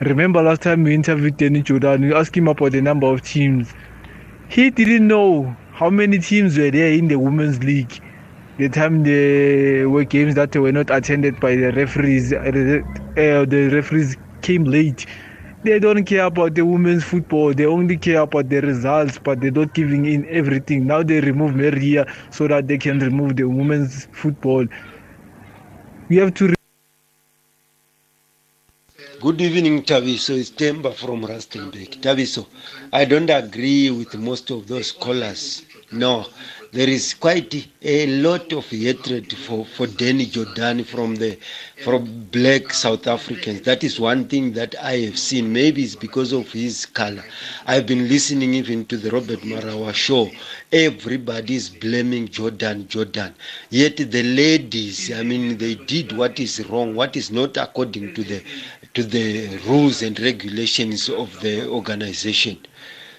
Remember 0.00 0.42
last 0.42 0.62
time 0.62 0.84
we 0.84 0.94
interviewed 0.94 1.36
Danny 1.36 1.62
Jordaan, 1.62 2.00
we 2.00 2.14
asked 2.14 2.36
him 2.36 2.48
about 2.48 2.72
the 2.72 2.80
number 2.82 3.06
of 3.06 3.22
teams. 3.22 3.72
He 4.48 4.70
didn't 4.70 5.06
know 5.08 5.56
how 5.72 5.90
many 5.90 6.18
teams 6.18 6.56
were 6.58 6.70
there 6.70 6.92
in 6.92 7.08
the 7.08 7.18
women's 7.18 7.62
league. 7.64 8.00
The 8.58 8.68
time 8.68 9.02
there 9.02 9.88
were 9.88 10.04
games 10.04 10.36
that 10.36 10.54
were 10.54 10.72
not 10.72 10.90
attended 10.90 11.40
by 11.40 11.56
the 11.56 11.72
referees, 11.72 12.32
uh, 12.32 12.42
the 12.44 13.70
referees 13.72 14.16
came 14.42 14.64
late 14.64 15.06
they 15.64 15.78
don't 15.78 16.04
care 16.04 16.24
about 16.26 16.54
the 16.54 16.64
women's 16.64 17.02
football. 17.04 17.54
They 17.54 17.66
only 17.66 17.96
care 17.96 18.20
about 18.20 18.48
the 18.48 18.60
results, 18.60 19.18
but 19.18 19.40
they're 19.40 19.50
not 19.50 19.74
giving 19.74 20.04
in 20.06 20.26
everything. 20.28 20.86
Now 20.86 21.02
they 21.02 21.20
remove 21.20 21.56
Maria 21.56 22.06
so 22.30 22.46
that 22.48 22.68
they 22.68 22.78
can 22.78 23.00
remove 23.00 23.36
the 23.36 23.44
women's 23.44 24.06
football. 24.12 24.66
We 26.08 26.16
have 26.16 26.34
to. 26.34 26.54
Good 29.20 29.40
evening, 29.40 29.82
Thabiso. 29.82 30.38
It's 30.38 30.50
Temba 30.50 30.94
from 30.94 31.24
Rustenburg. 31.24 32.00
Thabiso, 32.02 32.46
I 32.92 33.06
don't 33.06 33.30
agree 33.30 33.90
with 33.90 34.14
most 34.16 34.50
of 34.50 34.66
those 34.66 34.92
callers. 34.92 35.64
No, 35.90 36.26
there 36.74 36.88
is 36.88 37.14
quite 37.14 37.54
a 37.82 38.06
lot 38.20 38.52
of 38.52 38.68
hatred 38.68 39.32
for, 39.32 39.64
for 39.64 39.86
Danny 39.86 40.26
Jordaan 40.26 40.84
from 40.84 41.14
the 41.14 41.38
from 41.84 42.26
black 42.32 42.72
South 42.72 43.06
Africans. 43.06 43.60
That 43.62 43.84
is 43.84 44.00
one 44.00 44.26
thing 44.26 44.52
that 44.54 44.74
I 44.82 44.96
have 45.06 45.16
seen. 45.16 45.52
Maybe 45.52 45.84
it's 45.84 45.94
because 45.94 46.32
of 46.32 46.50
his 46.50 46.84
color. 46.86 47.22
I've 47.66 47.86
been 47.86 48.08
listening 48.08 48.54
even 48.54 48.86
to 48.86 48.96
the 48.96 49.10
Robert 49.12 49.40
Marawa 49.42 49.94
show. 49.94 50.28
Everybody 50.72 51.54
is 51.54 51.68
blaming 51.70 52.26
Jordaan, 52.26 52.86
Jordaan. 52.88 53.34
Yet 53.70 53.98
the 53.98 54.22
ladies, 54.24 55.12
I 55.12 55.22
mean, 55.22 55.56
they 55.58 55.76
did 55.76 56.10
what 56.16 56.40
is 56.40 56.66
wrong, 56.68 56.96
what 56.96 57.16
is 57.16 57.30
not 57.30 57.56
according 57.56 58.14
to 58.14 58.24
the 58.24 58.42
to 58.94 59.04
the 59.04 59.58
rules 59.66 60.02
and 60.02 60.18
regulations 60.18 61.08
of 61.08 61.40
the 61.40 61.68
organization. 61.68 62.58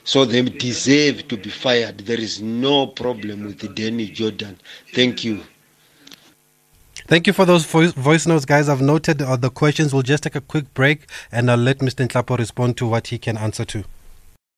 So 0.05 0.23
they 0.23 0.43
deserve 0.43 1.27
to 1.29 1.35
be 1.35 1.49
fired. 1.49 1.99
There 1.99 2.19
is 2.19 2.41
no 2.41 2.87
problem 2.87 3.45
with 3.45 3.75
Danny 3.75 4.07
Jordaan. 4.07 4.55
Thank 4.93 5.23
you. 5.23 5.43
Thank 7.07 7.27
you 7.27 7.33
for 7.33 7.43
those 7.45 7.65
voice, 7.65 7.91
voice 7.91 8.25
notes, 8.25 8.45
guys. 8.45 8.69
I've 8.69 8.81
noted 8.81 9.21
uh, 9.21 9.35
the 9.35 9.49
questions. 9.49 9.93
We'll 9.93 10.03
just 10.03 10.23
take 10.23 10.35
a 10.35 10.41
quick 10.41 10.73
break 10.73 11.07
and 11.31 11.51
I'll 11.51 11.57
let 11.57 11.79
Mr. 11.79 12.07
Nhlapo 12.07 12.37
respond 12.37 12.77
to 12.77 12.87
what 12.87 13.07
he 13.07 13.17
can 13.17 13.35
answer 13.37 13.65
to. 13.65 13.83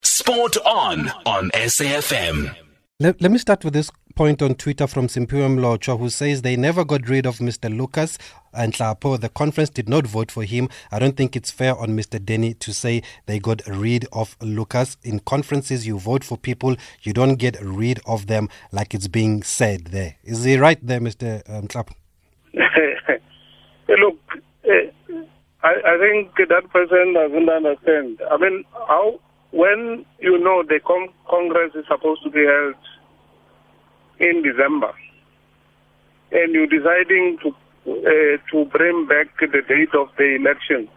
Sport 0.04 0.58
on 0.66 1.10
on 1.26 1.50
SAFM. 1.52 2.54
Let, 3.00 3.22
let 3.22 3.32
me 3.32 3.38
start 3.38 3.64
with 3.64 3.74
this 3.74 3.90
point 4.18 4.42
on 4.42 4.56
Twitter 4.56 4.88
from 4.88 5.06
Simpiwe 5.06 5.48
Mlocho, 5.48 6.00
who 6.00 6.10
says 6.10 6.42
they 6.42 6.56
never 6.56 6.84
got 6.84 7.08
rid 7.08 7.28
of 7.28 7.38
Mr. 7.38 7.70
Lucas 7.70 8.18
Nhlapo. 8.52 9.22
The 9.22 9.30
conference 9.30 9.70
did 9.70 9.88
not 9.88 10.08
vote 10.08 10.32
for 10.32 10.44
him. 10.44 10.70
I 10.92 10.98
don't 10.98 11.16
think 11.16 11.36
it's 11.36 11.52
fair 11.52 11.78
on 11.78 11.90
Mr. 11.90 12.24
Denny 12.24 12.56
to 12.56 12.74
say 12.74 13.04
they 13.28 13.38
got 13.38 13.62
rid 13.68 14.08
of 14.12 14.36
Lucas. 14.42 14.98
In 15.04 15.20
conferences, 15.20 15.86
you 15.86 16.00
vote 16.00 16.24
for 16.24 16.36
people, 16.36 16.76
you 17.04 17.14
don't 17.14 17.36
get 17.36 17.62
rid 17.62 18.00
of 18.08 18.26
them 18.26 18.50
like 18.72 18.96
it's 18.96 19.08
being 19.08 19.44
said 19.44 19.86
there. 19.86 20.16
Is 20.24 20.44
he 20.44 20.58
right 20.58 20.80
there, 20.82 21.00
Mr. 21.00 21.44
Nhlapo? 21.46 21.94
Look, 23.88 24.18
uh, 24.68 25.14
I, 25.62 25.74
I 25.86 25.98
think 26.00 26.36
that 26.50 26.68
person 26.74 27.14
doesn't 27.14 27.50
understand. 27.50 28.20
I 28.32 28.38
mean, 28.38 28.64
how 28.88 29.20
when 29.52 30.06
you 30.20 30.40
know 30.40 30.64
the 30.68 30.80
con- 30.86 31.14
Congress 31.30 31.74
is 31.76 31.86
supposed 31.88 32.24
to 32.24 32.32
be 32.32 32.44
held 32.44 32.74
in 34.20 34.44
December, 34.44 34.94
and 36.32 36.54
you're 36.54 36.68
deciding 36.68 37.38
to 37.44 37.50
uh, 37.88 38.38
to 38.52 38.66
bring 38.66 39.08
back 39.08 39.28
the 39.40 39.62
date 39.68 39.94
of 39.96 40.10
the 40.18 40.36
election, 40.36 40.90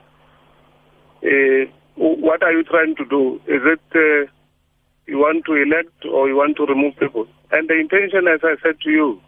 uh, 1.22 1.70
what 1.96 2.42
are 2.42 2.52
you 2.52 2.64
trying 2.64 2.96
to 2.96 3.04
do? 3.04 3.36
Is 3.46 3.62
it 3.62 3.80
uh, 3.94 4.30
you 5.06 5.18
want 5.18 5.44
to 5.46 5.54
elect 5.54 6.04
or 6.04 6.28
you 6.28 6.36
want 6.36 6.56
to 6.56 6.66
remove 6.66 6.96
people? 6.98 7.26
And 7.52 7.68
the 7.68 7.78
intention, 7.78 8.26
as 8.26 8.40
I 8.42 8.56
said 8.62 8.80
to 8.82 8.90
you, 8.90 9.20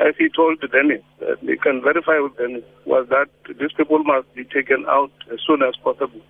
as 0.00 0.14
he 0.18 0.28
told 0.28 0.60
Dennis, 0.60 1.02
uh, 1.22 1.36
you 1.42 1.58
can 1.58 1.82
verify 1.82 2.18
with 2.18 2.36
Dennis, 2.36 2.64
was 2.84 3.06
that 3.10 3.28
these 3.46 3.72
people 3.76 4.02
must 4.02 4.32
be 4.34 4.44
taken 4.44 4.84
out 4.88 5.12
as 5.32 5.38
soon 5.46 5.62
as 5.62 5.76
possible. 5.82 6.20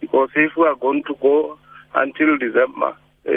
Because 0.00 0.28
if 0.36 0.52
we 0.56 0.64
are 0.64 0.74
going 0.74 1.02
to 1.06 1.14
go 1.20 1.58
until 1.94 2.36
December, 2.38 2.96
uh, 3.28 3.32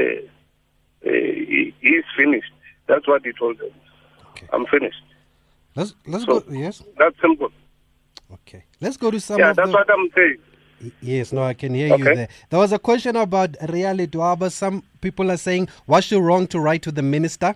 uh, 1.05 1.09
he, 1.09 1.73
finished. 2.17 2.51
That's 2.87 3.07
what 3.07 3.25
he 3.25 3.31
told 3.33 3.59
them. 3.59 3.71
Okay. 4.31 4.47
I'm 4.51 4.65
finished. 4.65 5.03
Let's 5.75 5.95
let's 6.07 6.25
so, 6.25 6.41
go. 6.41 6.51
Yes. 6.51 6.83
That's 6.97 7.15
simple. 7.21 7.49
Okay. 8.31 8.63
Let's 8.81 8.97
go 8.97 9.11
to 9.11 9.19
some. 9.19 9.39
Yeah, 9.39 9.53
that's 9.53 9.69
the... 9.69 9.77
what 9.77 9.89
I'm 9.89 10.09
saying. 10.15 10.37
Yes, 11.01 11.31
no, 11.31 11.43
I 11.43 11.53
can 11.53 11.73
hear 11.73 11.93
okay. 11.93 11.97
you 11.97 12.15
there. 12.15 12.27
There 12.49 12.59
was 12.59 12.73
a 12.73 12.79
question 12.79 13.15
about 13.15 13.55
Ria 13.69 13.93
Ledwaba. 13.93 14.51
Some 14.51 14.83
people 15.01 15.31
are 15.31 15.37
saying, 15.37 15.69
was 15.87 16.03
she 16.03 16.17
wrong 16.17 16.45
to 16.47 16.59
write 16.59 16.81
to 16.81 16.91
the 16.91 17.01
minister? 17.01 17.55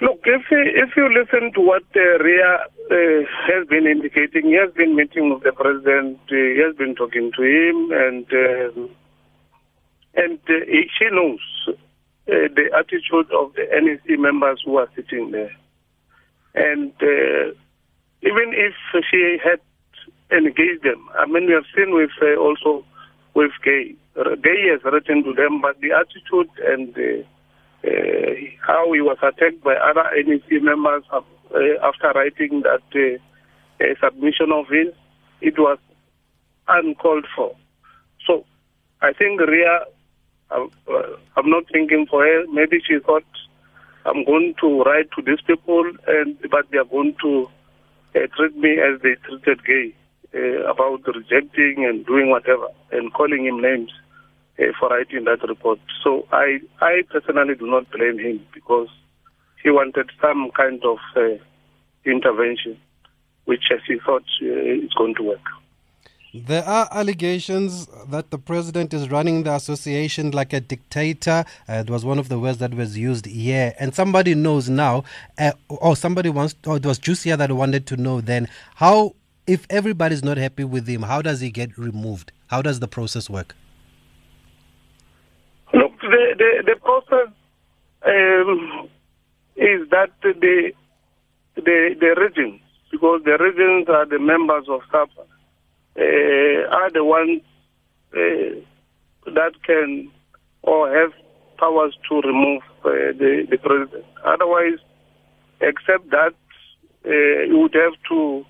Look, 0.00 0.20
if 0.24 0.42
you, 0.50 0.60
if 0.60 0.96
you 0.96 1.08
listen 1.12 1.52
to 1.54 1.60
what 1.60 1.84
uh, 1.96 2.18
Ria 2.18 2.58
uh, 2.90 3.26
has 3.46 3.66
been 3.68 3.86
indicating, 3.86 4.46
he 4.46 4.54
has 4.54 4.72
been 4.72 4.94
meeting 4.94 5.32
with 5.32 5.42
the 5.42 5.52
president, 5.52 6.18
uh, 6.30 6.34
he 6.34 6.60
has 6.64 6.76
been 6.76 6.94
talking 6.94 7.32
to 7.36 7.42
him, 7.42 7.90
and 7.92 8.26
um, 8.32 8.90
and 10.16 10.38
uh, 10.48 10.64
she 10.96 11.06
knows 11.10 11.40
uh, 12.26 12.48
the 12.54 12.70
attitude 12.76 13.30
of 13.32 13.52
the 13.54 13.66
NEC 13.70 14.18
members 14.18 14.62
who 14.64 14.78
are 14.78 14.88
sitting 14.96 15.30
there. 15.30 15.54
And 16.54 16.92
uh, 17.02 17.52
even 18.22 18.54
if 18.54 18.74
she 19.10 19.38
had 19.42 19.60
engaged 20.30 20.84
them, 20.84 21.08
I 21.18 21.26
mean, 21.26 21.46
we 21.46 21.52
have 21.52 21.68
seen 21.76 21.94
with 21.94 22.10
uh, 22.22 22.40
also 22.40 22.84
with 23.34 23.50
Gay. 23.64 23.94
Gay 24.14 24.68
has 24.70 24.80
written 24.84 25.24
to 25.24 25.34
them, 25.34 25.60
but 25.60 25.80
the 25.80 25.90
attitude 25.92 26.48
and 26.64 26.96
uh, 26.96 27.24
how 28.66 28.92
he 28.92 29.00
was 29.00 29.18
attacked 29.22 29.62
by 29.62 29.74
other 29.74 30.04
NEC 30.24 30.62
members 30.62 31.02
uh, 31.12 31.20
after 31.82 32.12
writing 32.14 32.62
that 32.62 32.82
uh, 32.94 33.84
submission 34.00 34.52
of 34.52 34.66
his, 34.68 34.94
it 35.40 35.58
was 35.58 35.78
uncalled 36.68 37.26
for. 37.36 37.54
So 38.26 38.44
I 39.02 39.12
think 39.12 39.40
Ria 39.40 39.84
Uh, 40.54 41.16
I'm 41.36 41.50
not 41.50 41.64
thinking 41.72 42.06
for 42.08 42.24
her. 42.24 42.44
Maybe 42.52 42.78
she 42.86 42.98
thought 42.98 43.24
I'm 44.06 44.24
going 44.24 44.54
to 44.60 44.82
write 44.82 45.10
to 45.16 45.22
these 45.22 45.40
people, 45.46 45.84
and 46.06 46.38
but 46.50 46.70
they 46.70 46.78
are 46.78 46.84
going 46.84 47.16
to 47.22 47.48
uh, 48.14 48.26
treat 48.36 48.56
me 48.56 48.78
as 48.78 49.00
they 49.02 49.14
treated 49.26 49.64
Gay 49.64 49.94
uh, 50.34 50.70
about 50.70 51.06
rejecting 51.06 51.84
and 51.88 52.06
doing 52.06 52.30
whatever 52.30 52.68
and 52.92 53.12
calling 53.12 53.46
him 53.46 53.60
names 53.60 53.90
uh, 54.58 54.64
for 54.78 54.90
writing 54.90 55.24
that 55.24 55.46
report. 55.48 55.80
So 56.02 56.26
I, 56.32 56.60
I 56.80 57.02
personally 57.10 57.54
do 57.54 57.66
not 57.66 57.90
blame 57.90 58.18
him 58.18 58.44
because 58.52 58.88
he 59.62 59.70
wanted 59.70 60.10
some 60.20 60.50
kind 60.56 60.82
of 60.84 60.98
uh, 61.16 61.42
intervention, 62.04 62.78
which 63.46 63.64
as 63.72 63.80
he 63.86 63.98
thought 64.04 64.24
uh, 64.42 64.84
is 64.84 64.92
going 64.94 65.14
to 65.16 65.22
work. 65.22 65.40
There 66.36 66.64
are 66.64 66.88
allegations 66.90 67.86
that 68.08 68.32
the 68.32 68.38
president 68.38 68.92
is 68.92 69.08
running 69.08 69.44
the 69.44 69.54
association 69.54 70.32
like 70.32 70.52
a 70.52 70.58
dictator. 70.58 71.44
Uh, 71.68 71.74
it 71.74 71.88
was 71.88 72.04
one 72.04 72.18
of 72.18 72.28
the 72.28 72.40
words 72.40 72.58
that 72.58 72.74
was 72.74 72.98
used 72.98 73.26
here. 73.26 73.72
And 73.78 73.94
somebody 73.94 74.34
knows 74.34 74.68
now, 74.68 75.04
uh, 75.38 75.52
or 75.68 75.94
somebody 75.94 76.30
wants, 76.30 76.56
or 76.66 76.78
it 76.78 76.84
was 76.84 76.98
Jusia 76.98 77.38
that 77.38 77.52
wanted 77.52 77.86
to 77.86 77.96
know 77.96 78.20
then, 78.20 78.48
how, 78.74 79.14
if 79.46 79.64
everybody's 79.70 80.24
not 80.24 80.36
happy 80.36 80.64
with 80.64 80.88
him, 80.88 81.02
how 81.02 81.22
does 81.22 81.38
he 81.38 81.52
get 81.52 81.78
removed? 81.78 82.32
How 82.48 82.62
does 82.62 82.80
the 82.80 82.88
process 82.88 83.30
work? 83.30 83.54
Look, 85.72 85.92
the, 86.00 86.34
the, 86.36 86.64
the 86.66 86.80
process 86.80 87.32
um, 88.04 88.88
is 89.54 89.88
that 89.90 90.10
the, 90.24 90.72
the, 91.54 91.96
the 92.00 92.14
regions, 92.20 92.60
because 92.90 93.22
the 93.24 93.38
regions 93.38 93.88
are 93.88 94.04
the 94.04 94.18
members 94.18 94.64
of 94.68 94.80
SAFA, 94.90 95.28
are 95.96 96.90
the 96.90 97.04
ones 97.04 97.42
uh, 98.14 99.30
that 99.32 99.52
can 99.66 100.10
or 100.62 100.88
have 100.94 101.12
powers 101.58 101.96
to 102.08 102.20
remove 102.22 102.62
uh, 102.84 103.12
the, 103.18 103.46
the 103.50 103.58
president. 103.58 104.04
Otherwise, 104.24 104.78
except 105.60 106.10
that, 106.10 106.34
uh, 107.06 107.42
you 107.48 107.58
would 107.58 107.74
have 107.74 107.94
to 108.08 108.44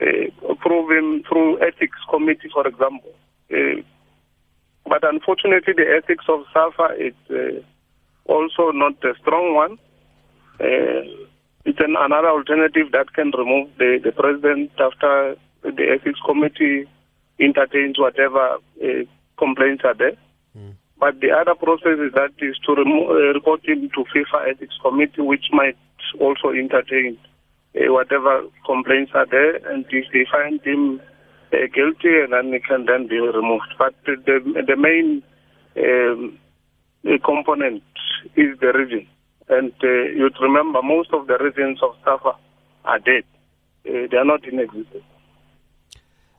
uh, 0.00 0.52
approve 0.52 0.90
him 0.90 1.22
through 1.28 1.58
ethics 1.60 1.98
committee, 2.10 2.48
for 2.52 2.66
example. 2.66 3.12
Uh, 3.50 3.82
but 4.88 5.02
unfortunately, 5.02 5.74
the 5.76 5.86
ethics 5.96 6.24
of 6.28 6.44
SAFA 6.52 6.94
is 6.98 7.14
uh, 7.30 7.62
also 8.30 8.70
not 8.72 8.94
a 9.04 9.14
strong 9.20 9.54
one. 9.54 9.78
Uh, 10.60 11.26
it's 11.64 11.80
an, 11.80 11.96
another 11.98 12.28
alternative 12.28 12.92
that 12.92 13.12
can 13.14 13.32
remove 13.36 13.68
the, 13.78 13.98
the 14.02 14.12
president 14.12 14.70
after 14.78 15.36
the 15.74 15.84
ethics 15.90 16.20
committee 16.24 16.86
entertains 17.40 17.98
whatever 17.98 18.56
uh, 18.82 19.04
complaints 19.38 19.82
are 19.84 19.94
there. 19.94 20.16
Mm. 20.56 20.74
But 20.98 21.20
the 21.20 21.30
other 21.30 21.54
process 21.54 21.98
is 22.00 22.12
that 22.14 22.32
is 22.38 22.56
to 22.66 22.74
remo- 22.74 23.10
uh, 23.10 23.34
report 23.34 23.66
him 23.68 23.90
to 23.94 24.04
FIFA 24.14 24.50
ethics 24.54 24.76
committee, 24.82 25.20
which 25.20 25.46
might 25.52 25.76
also 26.20 26.50
entertain 26.50 27.18
uh, 27.76 27.92
whatever 27.92 28.44
complaints 28.64 29.12
are 29.14 29.26
there, 29.26 29.56
and 29.70 29.84
if 29.90 30.04
they 30.12 30.26
find 30.30 30.60
him 30.62 31.00
uh, 31.52 31.56
guilty, 31.74 32.20
and 32.22 32.32
then 32.32 32.52
he 32.52 32.60
can 32.60 32.86
then 32.86 33.06
be 33.06 33.18
removed. 33.18 33.74
But 33.78 33.94
the 34.06 34.64
the 34.66 34.76
main 34.76 35.22
um, 35.76 36.38
component 37.24 37.82
is 38.34 38.58
the 38.60 38.72
region, 38.72 39.06
and 39.48 39.72
uh, 39.84 39.88
you'd 40.16 40.40
remember 40.40 40.80
most 40.82 41.10
of 41.12 41.26
the 41.26 41.36
regions 41.38 41.80
of 41.82 41.94
Safa 42.04 42.32
are 42.86 42.98
dead; 43.00 43.24
uh, 43.86 44.08
they 44.10 44.16
are 44.16 44.24
not 44.24 44.44
in 44.48 44.58
existence. 44.60 45.04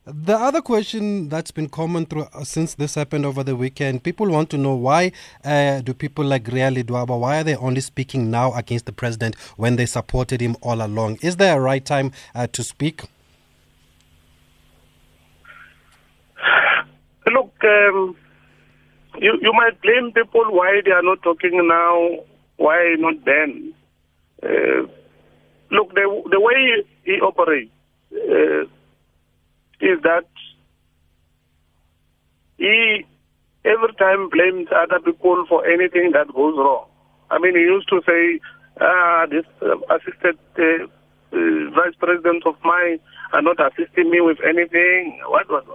The 0.09 0.37
other 0.37 0.61
question 0.61 1.27
that's 1.27 1.51
been 1.51 1.67
common 1.67 2.05
through 2.05 2.27
uh, 2.33 2.45
since 2.45 2.75
this 2.75 2.95
happened 2.95 3.25
over 3.25 3.43
the 3.43 3.57
weekend, 3.57 4.03
people 4.03 4.29
want 4.29 4.49
to 4.51 4.57
know 4.57 4.73
why 4.73 5.11
uh, 5.43 5.81
do 5.81 5.93
people 5.93 6.23
like 6.23 6.47
Ria 6.47 6.71
Ledwaba, 6.71 7.19
why 7.19 7.41
are 7.41 7.43
they 7.43 7.57
only 7.57 7.81
speaking 7.81 8.31
now 8.31 8.53
against 8.53 8.85
the 8.85 8.93
president 8.93 9.35
when 9.57 9.75
they 9.75 9.85
supported 9.85 10.39
him 10.39 10.55
all 10.61 10.81
along? 10.81 11.17
Is 11.21 11.35
there 11.35 11.57
a 11.57 11.59
right 11.59 11.83
time 11.83 12.13
uh, 12.33 12.47
to 12.47 12.63
speak? 12.63 13.01
Look, 17.29 17.53
um, 17.65 18.15
you 19.19 19.37
you 19.41 19.51
might 19.51 19.81
blame 19.81 20.13
people 20.13 20.45
why 20.51 20.79
they 20.85 20.91
are 20.91 21.03
not 21.03 21.21
talking 21.21 21.67
now, 21.67 22.23
why 22.55 22.95
not 22.97 23.25
then. 23.25 23.73
Uh, 24.41 24.87
look, 25.69 25.93
the 25.95 26.23
the 26.31 26.39
way 26.39 26.85
he 27.03 27.19
operates 27.19 27.71
uh, 28.13 28.63
is 29.79 30.01
that 30.03 30.25
he 32.57 33.05
every 33.65 33.93
time 33.99 34.29
blames 34.29 34.67
other 34.73 34.99
people 34.99 35.45
for 35.47 35.65
anything 35.65 36.11
that 36.13 36.27
goes 36.33 36.55
wrong. 36.57 36.87
I 37.29 37.39
mean, 37.39 37.55
he 37.55 37.61
used 37.61 37.89
to 37.89 38.01
say, 38.07 38.39
ah, 38.79 39.25
this 39.29 39.45
uh, 39.61 39.75
assistant 39.93 40.39
uh, 40.57 40.87
uh, 41.33 41.69
vice 41.75 41.95
president 41.99 42.45
of 42.45 42.55
mine 42.63 42.99
are 43.33 43.41
not 43.41 43.59
assisting 43.59 44.09
me 44.09 44.21
with 44.21 44.37
anything, 44.47 45.19
what, 45.27 45.49
what. 45.51 45.65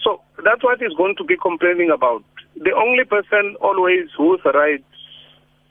So 0.00 0.22
that's 0.44 0.62
what 0.62 0.80
he's 0.80 0.96
going 0.96 1.16
to 1.16 1.24
be 1.24 1.36
complaining 1.36 1.90
about. 1.90 2.22
The 2.56 2.72
only 2.72 3.04
person 3.04 3.56
always 3.60 4.08
who's 4.16 4.40
right 4.44 4.84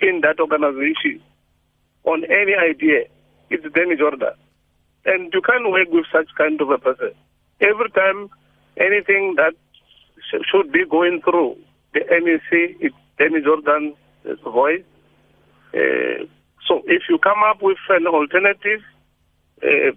in 0.02 0.22
that 0.22 0.40
organization 0.40 1.22
on 2.04 2.24
any 2.26 2.56
idea 2.56 3.08
is 3.50 3.60
Danny 3.74 3.96
Jordaan. 3.96 4.36
And 5.06 5.34
you 5.34 5.42
can't 5.42 5.72
work 5.72 5.88
with 5.92 6.06
such 6.12 6.28
kind 6.38 6.60
of 6.62 6.70
a 6.70 6.78
person. 6.78 7.12
Every 7.62 7.90
time 7.92 8.30
anything 8.78 9.36
that 9.38 9.54
sh- 10.32 10.44
should 10.50 10.72
be 10.72 10.86
going 10.86 11.22
through 11.22 11.58
the 11.94 12.02
NEC, 12.10 12.78
it's 12.80 12.96
Danny 13.18 13.42
Jordaan's 13.42 13.96
voice. 14.44 14.84
Uh, 15.74 16.26
so 16.68 16.82
if 16.86 17.04
you 17.10 17.18
come 17.20 17.42
up 17.46 17.62
with 17.62 17.78
an 17.90 18.08
alternative, 18.08 18.82
uh, 19.64 19.92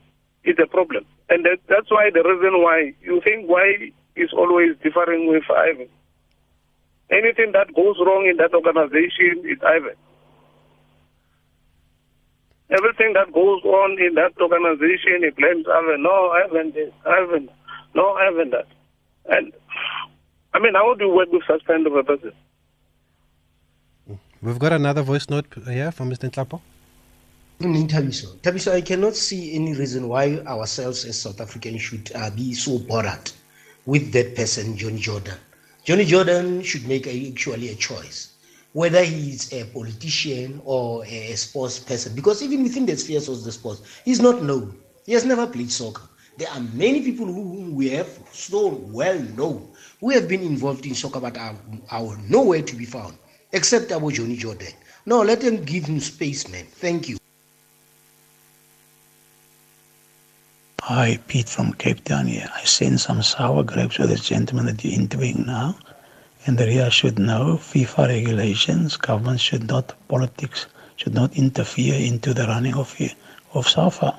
it's 0.44 0.58
a 0.58 0.66
problem. 0.66 1.04
And 1.28 1.44
that, 1.44 1.58
that's 1.68 1.90
why 1.90 2.10
the 2.12 2.22
reason 2.22 2.62
why 2.62 2.94
you 3.02 3.20
think 3.22 3.48
why 3.48 3.92
is 4.16 4.30
always 4.32 4.76
differing 4.82 5.28
with 5.28 5.44
Ivan. 5.50 5.88
Anything 7.10 7.52
that 7.52 7.74
goes 7.74 7.96
wrong 8.04 8.26
in 8.28 8.36
that 8.38 8.54
organization 8.54 9.44
is 9.44 9.58
Ivan. 9.64 9.96
Everything 12.70 13.12
that 13.14 13.32
goes 13.32 13.62
on 13.64 13.98
in 14.00 14.14
that 14.14 14.32
organization, 14.40 15.22
he 15.22 15.30
blames 15.30 15.66
Ivan. 15.68 16.02
No, 16.02 16.30
Ivan 16.30 16.72
this, 16.72 16.92
Ivan, 17.06 17.50
no, 17.94 18.12
Ivan 18.14 18.50
that. 18.50 18.66
And 19.26 19.52
I 20.54 20.58
mean, 20.58 20.74
how 20.74 20.94
do 20.94 21.04
you 21.06 21.10
work 21.14 21.30
with 21.32 21.42
such 21.46 21.64
kind 21.64 21.86
of 21.86 21.94
a 21.94 22.02
person? 22.02 22.32
We've 24.42 24.58
got 24.58 24.72
another 24.72 25.02
voice 25.02 25.28
note 25.30 25.46
here 25.66 25.92
from 25.92 26.10
Mr. 26.10 26.30
Nhlapo. 26.30 26.60
Evening, 27.60 27.86
Thabiso. 27.86 28.36
Thabiso, 28.38 28.72
I 28.72 28.80
cannot 28.80 29.14
see 29.14 29.54
any 29.54 29.72
reason 29.74 30.08
why 30.08 30.38
ourselves 30.38 31.04
as 31.04 31.20
South 31.20 31.40
Africans 31.40 31.80
should 31.80 32.10
uh, 32.14 32.30
be 32.30 32.54
so 32.54 32.78
bothered 32.80 33.30
with 33.86 34.12
that 34.12 34.34
person, 34.34 34.76
Johnny 34.76 34.98
Jordan. 34.98 35.38
Johnny 35.84 36.04
Jordan 36.04 36.62
should 36.62 36.88
make 36.88 37.06
a, 37.06 37.28
actually 37.30 37.68
a 37.68 37.76
choice, 37.76 38.31
whether 38.72 39.04
he's 39.04 39.52
a 39.52 39.64
politician 39.64 40.60
or 40.64 41.04
a 41.04 41.34
sports 41.34 41.78
person, 41.78 42.14
because 42.14 42.42
even 42.42 42.62
within 42.62 42.86
the 42.86 42.96
spheres 42.96 43.28
of 43.28 43.44
the 43.44 43.52
sports, 43.52 43.82
he's 44.04 44.20
not 44.20 44.42
known. 44.42 44.76
He 45.04 45.12
has 45.12 45.24
never 45.24 45.46
played 45.46 45.70
soccer. 45.70 46.02
There 46.38 46.48
are 46.48 46.60
many 46.72 47.02
people 47.02 47.26
who 47.26 47.72
we 47.74 47.90
have 47.90 48.08
so 48.32 48.68
well 48.68 49.18
known 49.36 49.68
who 50.00 50.10
have 50.10 50.28
been 50.28 50.42
involved 50.42 50.86
in 50.86 50.94
soccer 50.94 51.20
but 51.20 51.36
are, 51.36 51.54
are 51.90 52.16
nowhere 52.28 52.62
to 52.62 52.74
be 52.74 52.86
found, 52.86 53.18
except 53.52 53.92
our 53.92 54.10
Johnny 54.10 54.36
Jordan. 54.36 54.72
No, 55.04 55.20
let 55.22 55.40
them 55.40 55.64
give 55.64 55.84
him 55.84 56.00
space, 56.00 56.48
man. 56.48 56.64
Thank 56.64 57.08
you. 57.08 57.18
Hi, 60.80 61.18
Pete 61.28 61.48
from 61.48 61.74
Cape 61.74 62.02
Town 62.04 62.26
here. 62.26 62.48
I 62.54 62.64
sent 62.64 63.00
some 63.00 63.22
sour 63.22 63.62
grapes 63.62 63.98
with 63.98 64.10
the 64.10 64.16
gentleman 64.16 64.66
that 64.66 64.84
you're 64.84 64.98
interviewing 64.98 65.44
now. 65.46 65.76
And 66.46 66.58
the 66.58 66.66
RIA 66.66 66.90
should 66.90 67.18
know 67.18 67.56
FIFA 67.56 68.08
regulations, 68.08 68.96
government 68.96 69.40
should 69.40 69.68
not, 69.68 69.94
politics 70.08 70.66
should 70.96 71.14
not 71.14 71.36
interfere 71.36 71.94
into 71.94 72.34
the 72.34 72.46
running 72.46 72.74
of, 72.74 72.96
of 73.54 73.68
SAFA. 73.68 74.16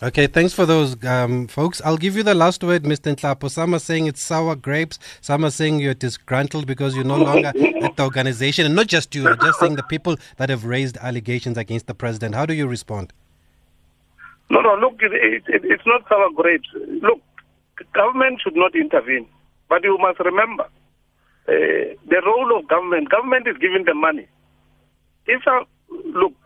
Okay, 0.00 0.28
thanks 0.28 0.52
for 0.52 0.64
those, 0.64 1.02
um, 1.04 1.48
folks. 1.48 1.82
I'll 1.84 1.96
give 1.96 2.16
you 2.16 2.22
the 2.22 2.34
last 2.34 2.62
word, 2.62 2.84
Mr. 2.84 3.16
Nhlapo. 3.16 3.50
Some 3.50 3.74
are 3.74 3.80
saying 3.80 4.06
it's 4.06 4.22
sour 4.22 4.54
grapes. 4.54 4.98
Some 5.20 5.44
are 5.44 5.50
saying 5.50 5.80
you're 5.80 5.94
disgruntled 5.94 6.68
because 6.68 6.94
you're 6.94 7.04
no 7.04 7.16
longer 7.16 7.48
at 7.48 7.96
the 7.96 8.02
organization. 8.04 8.64
And 8.64 8.76
not 8.76 8.86
just 8.86 9.12
you, 9.16 9.28
I'm 9.28 9.40
just 9.40 9.58
saying 9.58 9.74
the 9.74 9.82
people 9.82 10.16
that 10.36 10.50
have 10.50 10.64
raised 10.64 10.98
allegations 10.98 11.58
against 11.58 11.88
the 11.88 11.94
president. 11.94 12.36
How 12.36 12.46
do 12.46 12.54
you 12.54 12.68
respond? 12.68 13.12
No, 14.50 14.60
no, 14.60 14.76
look, 14.76 15.02
it, 15.02 15.12
it, 15.12 15.42
it, 15.48 15.62
it's 15.64 15.82
not 15.84 16.08
sour 16.08 16.30
grapes. 16.30 16.68
Look, 17.02 17.20
government 17.92 18.40
should 18.40 18.54
not 18.54 18.76
intervene. 18.76 19.26
But 19.68 19.82
you 19.82 19.98
must 19.98 20.20
remember, 20.20 20.68
uh, 21.48 21.96
the 22.04 22.20
role 22.26 22.58
of 22.58 22.68
government, 22.68 23.08
government 23.08 23.48
is 23.48 23.56
giving 23.56 23.84
the 23.84 23.94
money. 23.94 24.28
If, 25.26 25.42
uh, 25.46 25.64
look, 26.12 26.36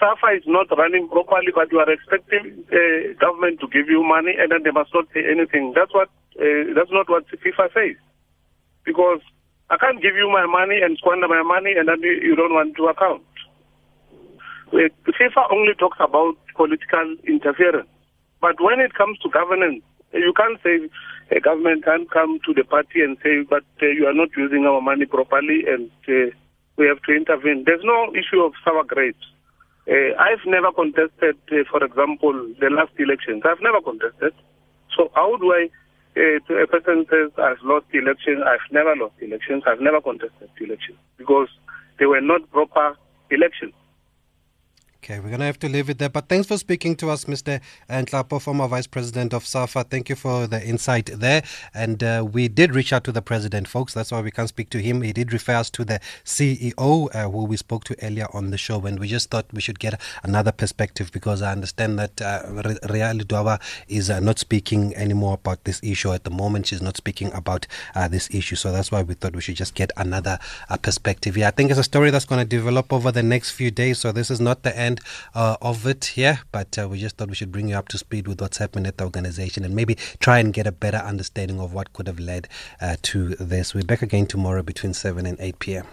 SAFA 0.00 0.40
is 0.40 0.44
not 0.46 0.72
running 0.78 1.08
properly, 1.08 1.52
but 1.54 1.70
you 1.70 1.78
are 1.78 1.90
expecting 1.92 2.64
uh, 2.72 3.12
government 3.20 3.60
to 3.60 3.68
give 3.68 3.88
you 3.88 4.02
money 4.02 4.32
and 4.38 4.50
then 4.50 4.64
they 4.64 4.70
must 4.72 4.94
not 4.94 5.10
pay 5.12 5.28
anything. 5.28 5.72
That's 5.76 5.92
what 5.92 6.08
uh, 6.40 6.72
that's 6.74 6.90
not 6.90 7.08
what 7.08 7.28
FIFA 7.28 7.68
says, 7.76 7.96
because 8.84 9.20
I 9.70 9.76
can't 9.76 10.02
give 10.02 10.16
you 10.16 10.28
my 10.32 10.46
money 10.46 10.80
and 10.82 10.96
squander 10.98 11.28
my 11.28 11.42
money 11.42 11.72
and 11.76 11.86
then 11.86 12.00
you 12.00 12.34
don't 12.34 12.52
want 12.52 12.76
to 12.76 12.86
account. 12.88 13.22
FIFA 14.72 15.52
only 15.52 15.74
talks 15.78 15.98
about 16.00 16.34
political 16.56 17.16
interference. 17.28 17.88
But 18.40 18.56
when 18.60 18.80
it 18.80 18.94
comes 18.94 19.18
to 19.20 19.28
governance, 19.28 19.84
you 20.12 20.32
can't 20.36 20.58
say 20.62 20.88
a 21.30 21.40
government 21.40 21.84
can 21.84 22.06
come 22.12 22.38
to 22.44 22.52
the 22.52 22.64
party 22.64 23.00
and 23.00 23.16
say, 23.22 23.42
but 23.48 23.64
uh, 23.82 23.86
you 23.86 24.06
are 24.06 24.14
not 24.14 24.28
using 24.36 24.66
our 24.66 24.80
money 24.80 25.06
properly 25.06 25.64
and 25.66 25.90
uh, 26.08 26.30
we 26.76 26.86
have 26.86 27.00
to 27.02 27.12
intervene. 27.14 27.64
There's 27.64 27.84
no 27.84 28.12
issue 28.12 28.42
of 28.42 28.52
sour 28.64 28.84
grapes. 28.84 29.24
Uh, 29.88 30.16
I've 30.18 30.44
never 30.46 30.72
contested, 30.72 31.36
uh, 31.52 31.64
for 31.70 31.84
example, 31.84 32.32
the 32.60 32.68
last 32.70 32.92
elections. 32.98 33.42
I've 33.44 33.62
never 33.62 33.80
contested. 33.80 34.32
So 34.96 35.10
how 35.14 35.36
do 35.36 35.52
I, 35.52 35.68
uh, 36.16 36.62
a 36.62 36.66
person 36.66 37.06
says 37.10 37.32
I've 37.38 37.62
lost 37.62 37.86
elections, 37.92 38.42
I've 38.44 38.72
never 38.72 38.94
lost 38.96 39.14
elections, 39.20 39.64
I've 39.66 39.80
never 39.80 40.00
contested 40.00 40.50
elections 40.60 40.98
because 41.16 41.48
they 41.98 42.06
were 42.06 42.20
not 42.20 42.48
proper 42.50 42.96
elections. 43.30 43.74
Okay, 45.04 45.20
we're 45.20 45.28
going 45.28 45.40
to 45.40 45.44
have 45.44 45.58
to 45.58 45.68
leave 45.68 45.90
it 45.90 45.98
there. 45.98 46.08
But 46.08 46.30
thanks 46.30 46.48
for 46.48 46.56
speaking 46.56 46.96
to 46.96 47.10
us, 47.10 47.26
Mr. 47.26 47.60
Nhlapo, 47.90 48.40
former 48.40 48.66
Vice 48.66 48.86
President 48.86 49.34
of 49.34 49.44
SAFA. 49.46 49.84
Thank 49.84 50.08
you 50.08 50.16
for 50.16 50.46
the 50.46 50.66
insight 50.66 51.10
there. 51.12 51.42
And 51.74 52.02
uh, 52.02 52.26
we 52.32 52.48
did 52.48 52.74
reach 52.74 52.90
out 52.90 53.04
to 53.04 53.12
the 53.12 53.20
President, 53.20 53.68
folks. 53.68 53.92
That's 53.92 54.12
why 54.12 54.22
we 54.22 54.30
can't 54.30 54.48
speak 54.48 54.70
to 54.70 54.78
him. 54.78 55.02
He 55.02 55.12
did 55.12 55.30
refer 55.30 55.56
us 55.56 55.68
to 55.72 55.84
the 55.84 56.00
CEO, 56.24 57.14
uh, 57.14 57.30
who 57.30 57.44
we 57.44 57.58
spoke 57.58 57.84
to 57.84 57.96
earlier 58.02 58.28
on 58.32 58.50
the 58.50 58.56
show. 58.56 58.80
And 58.86 58.98
we 58.98 59.06
just 59.06 59.30
thought 59.30 59.44
we 59.52 59.60
should 59.60 59.78
get 59.78 60.00
another 60.22 60.52
perspective 60.52 61.12
because 61.12 61.42
I 61.42 61.52
understand 61.52 61.98
that 61.98 62.22
uh, 62.22 62.40
Ria 62.88 63.12
Ledwaba 63.12 63.60
is 63.88 64.08
uh, 64.08 64.20
not 64.20 64.38
speaking 64.38 64.96
anymore 64.96 65.34
about 65.34 65.64
this 65.64 65.82
issue 65.82 66.14
at 66.14 66.24
the 66.24 66.30
moment. 66.30 66.68
She's 66.68 66.80
not 66.80 66.96
speaking 66.96 67.30
about 67.34 67.66
uh, 67.94 68.08
this 68.08 68.30
issue. 68.34 68.56
So 68.56 68.72
that's 68.72 68.90
why 68.90 69.02
we 69.02 69.12
thought 69.12 69.36
we 69.36 69.42
should 69.42 69.56
just 69.56 69.74
get 69.74 69.92
another 69.98 70.38
uh, 70.70 70.78
perspective. 70.78 71.36
Yeah, 71.36 71.48
I 71.48 71.50
think 71.50 71.70
it's 71.70 71.78
a 71.78 71.84
story 71.84 72.08
that's 72.08 72.24
going 72.24 72.40
to 72.40 72.48
develop 72.48 72.90
over 72.90 73.12
the 73.12 73.22
next 73.22 73.50
few 73.50 73.70
days. 73.70 73.98
So 73.98 74.10
this 74.10 74.30
is 74.30 74.40
not 74.40 74.62
the 74.62 74.74
end 74.74 74.93
end 74.94 75.00
uh, 75.34 75.56
of 75.60 75.86
it 75.86 76.04
here, 76.16 76.40
but 76.52 76.78
uh, 76.78 76.88
we 76.88 76.98
just 76.98 77.16
thought 77.16 77.28
we 77.28 77.34
should 77.34 77.52
bring 77.52 77.68
you 77.68 77.76
up 77.76 77.88
to 77.88 77.98
speed 77.98 78.28
with 78.28 78.40
what's 78.40 78.58
happening 78.58 78.86
at 78.86 78.98
the 78.98 79.04
organization 79.04 79.64
and 79.64 79.74
maybe 79.74 79.96
try 80.20 80.38
and 80.38 80.52
get 80.52 80.66
a 80.66 80.72
better 80.72 80.98
understanding 80.98 81.60
of 81.60 81.72
what 81.72 81.92
could 81.92 82.06
have 82.06 82.20
led 82.20 82.48
uh, 82.80 82.96
to 83.02 83.34
this. 83.36 83.74
We're 83.74 83.84
back 83.84 84.02
again 84.02 84.26
tomorrow 84.26 84.62
between 84.62 84.94
7 84.94 85.26
and 85.26 85.38
8 85.40 85.58
p.m. 85.58 85.86